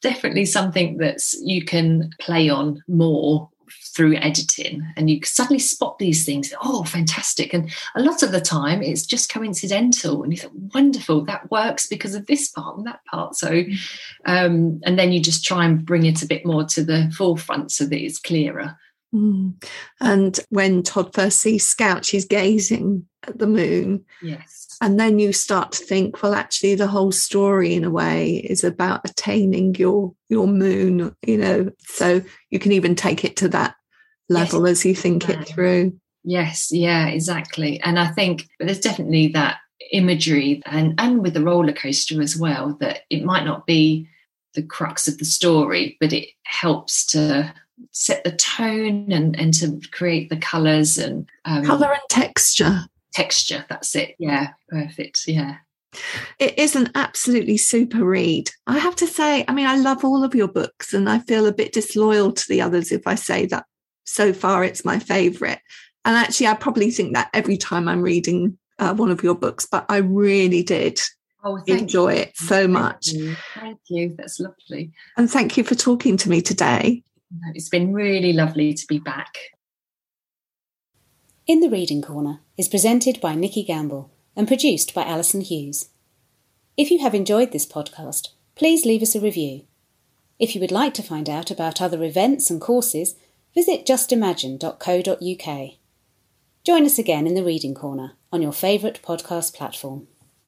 definitely 0.00 0.44
something 0.44 0.98
that's 0.98 1.34
you 1.42 1.64
can 1.64 2.10
play 2.18 2.48
on 2.48 2.82
more 2.88 3.48
through 3.94 4.16
editing 4.16 4.82
and 4.96 5.10
you 5.10 5.20
suddenly 5.22 5.58
spot 5.58 5.98
these 5.98 6.24
things 6.24 6.52
oh 6.62 6.84
fantastic. 6.84 7.52
And 7.52 7.70
a 7.94 8.02
lot 8.02 8.22
of 8.22 8.32
the 8.32 8.40
time 8.40 8.82
it's 8.82 9.04
just 9.04 9.32
coincidental 9.32 10.22
and 10.22 10.32
you 10.32 10.38
think 10.38 10.54
wonderful 10.74 11.24
that 11.26 11.50
works 11.50 11.86
because 11.86 12.14
of 12.14 12.26
this 12.26 12.48
part 12.48 12.78
and 12.78 12.86
that 12.86 13.04
part. 13.06 13.36
So 13.36 13.50
mm. 13.50 13.76
um, 14.24 14.80
and 14.84 14.98
then 14.98 15.12
you 15.12 15.20
just 15.20 15.44
try 15.44 15.64
and 15.64 15.84
bring 15.84 16.06
it 16.06 16.22
a 16.22 16.26
bit 16.26 16.46
more 16.46 16.64
to 16.64 16.82
the 16.84 17.12
forefront 17.16 17.70
so 17.70 17.84
that 17.84 18.02
it's 18.02 18.18
clearer. 18.18 18.76
Mm. 19.14 19.62
and 20.00 20.40
when 20.48 20.82
todd 20.82 21.12
first 21.12 21.40
sees 21.40 21.68
scout 21.68 22.02
she's 22.02 22.24
gazing 22.24 23.06
at 23.28 23.38
the 23.38 23.46
moon. 23.46 24.06
Yes 24.22 24.61
and 24.82 24.98
then 24.98 25.18
you 25.18 25.32
start 25.32 25.72
to 25.72 25.84
think 25.84 26.22
well 26.22 26.34
actually 26.34 26.74
the 26.74 26.88
whole 26.88 27.12
story 27.12 27.74
in 27.74 27.84
a 27.84 27.90
way 27.90 28.36
is 28.36 28.64
about 28.64 29.08
attaining 29.08 29.74
your 29.76 30.12
your 30.28 30.46
moon 30.46 31.14
you 31.24 31.38
know? 31.38 31.70
So 31.80 32.20
you 32.50 32.58
can 32.58 32.72
even 32.72 32.94
take 32.94 33.24
it 33.24 33.36
to 33.36 33.48
that 33.50 33.76
level 34.28 34.66
yes. 34.66 34.78
as 34.78 34.84
you 34.84 34.94
think 34.94 35.28
yeah. 35.28 35.40
it 35.40 35.48
through. 35.48 35.98
Yes. 36.24 36.70
Yeah 36.70 37.06
exactly. 37.06 37.80
And 37.80 37.98
i 37.98 38.08
think 38.08 38.48
there's 38.58 38.80
definitely 38.80 39.28
that 39.28 39.58
imagery 39.92 40.62
and 40.66 40.94
and 40.98 41.22
with 41.22 41.34
the 41.34 41.44
roller 41.44 41.72
coaster 41.72 42.20
as 42.20 42.36
well 42.36 42.76
that 42.80 43.00
it 43.10 43.24
might 43.24 43.44
not 43.44 43.66
be 43.66 44.08
the 44.54 44.62
crux 44.62 45.06
of 45.06 45.18
the 45.18 45.24
story 45.24 45.96
but 46.00 46.12
it 46.12 46.28
helps 46.44 47.04
to 47.06 47.52
set 47.90 48.22
the 48.24 48.32
tone 48.32 49.12
and 49.12 49.38
and 49.38 49.52
to 49.52 49.80
create 49.90 50.30
the 50.30 50.36
colors 50.36 50.98
and 50.98 51.28
um, 51.44 51.64
color 51.64 51.92
and 51.92 52.02
texture 52.08 52.80
texture. 53.12 53.64
That's 53.68 53.94
it. 53.96 54.14
Yeah, 54.18 54.48
perfect. 54.68 55.26
Yeah. 55.26 55.56
It 56.38 56.58
is 56.58 56.74
an 56.74 56.90
absolutely 56.94 57.58
super 57.58 58.04
read. 58.04 58.50
I 58.66 58.78
have 58.78 58.96
to 58.96 59.06
say, 59.06 59.44
I 59.46 59.52
mean, 59.52 59.66
I 59.66 59.76
love 59.76 60.04
all 60.04 60.24
of 60.24 60.34
your 60.34 60.48
books 60.48 60.94
and 60.94 61.08
I 61.08 61.18
feel 61.18 61.46
a 61.46 61.52
bit 61.52 61.72
disloyal 61.72 62.32
to 62.32 62.44
the 62.48 62.62
others 62.62 62.92
if 62.92 63.06
I 63.06 63.14
say 63.14 63.46
that 63.46 63.66
so 64.04 64.32
far 64.32 64.64
it's 64.64 64.84
my 64.84 64.98
favorite. 64.98 65.60
And 66.04 66.16
actually, 66.16 66.48
I 66.48 66.54
probably 66.54 66.90
think 66.90 67.14
that 67.14 67.30
every 67.32 67.56
time 67.56 67.88
I'm 67.88 68.02
reading 68.02 68.58
uh, 68.78 68.94
one 68.94 69.10
of 69.10 69.22
your 69.22 69.34
books, 69.34 69.66
but 69.70 69.84
I 69.88 69.98
really 69.98 70.62
did 70.62 70.98
oh, 71.44 71.62
enjoy 71.66 72.14
you. 72.14 72.20
it 72.22 72.36
so 72.36 72.62
thank 72.62 72.70
much. 72.70 73.08
You. 73.08 73.36
Thank 73.54 73.80
you. 73.88 74.14
That's 74.16 74.40
lovely. 74.40 74.92
And 75.16 75.30
thank 75.30 75.56
you 75.56 75.64
for 75.64 75.74
talking 75.74 76.16
to 76.16 76.30
me 76.30 76.40
today. 76.40 77.02
It's 77.54 77.68
been 77.68 77.92
really 77.92 78.32
lovely 78.32 78.74
to 78.74 78.86
be 78.88 78.98
back. 78.98 79.34
In 81.44 81.58
the 81.58 81.68
Reading 81.68 82.02
Corner 82.02 82.38
is 82.56 82.68
presented 82.68 83.20
by 83.20 83.34
Nikki 83.34 83.64
Gamble 83.64 84.12
and 84.36 84.46
produced 84.46 84.94
by 84.94 85.02
Alison 85.02 85.40
Hughes. 85.40 85.88
If 86.76 86.88
you 86.92 87.00
have 87.00 87.16
enjoyed 87.16 87.50
this 87.50 87.66
podcast, 87.66 88.28
please 88.54 88.86
leave 88.86 89.02
us 89.02 89.16
a 89.16 89.20
review. 89.20 89.62
If 90.38 90.54
you 90.54 90.60
would 90.60 90.70
like 90.70 90.94
to 90.94 91.02
find 91.02 91.28
out 91.28 91.50
about 91.50 91.82
other 91.82 92.04
events 92.04 92.48
and 92.48 92.60
courses, 92.60 93.16
visit 93.56 93.84
justimagine.co.uk. 93.84 95.70
Join 96.64 96.84
us 96.84 96.98
again 97.00 97.26
in 97.26 97.34
the 97.34 97.42
Reading 97.42 97.74
Corner 97.74 98.12
on 98.30 98.40
your 98.40 98.52
favourite 98.52 99.02
podcast 99.02 99.52
platform. 99.52 100.06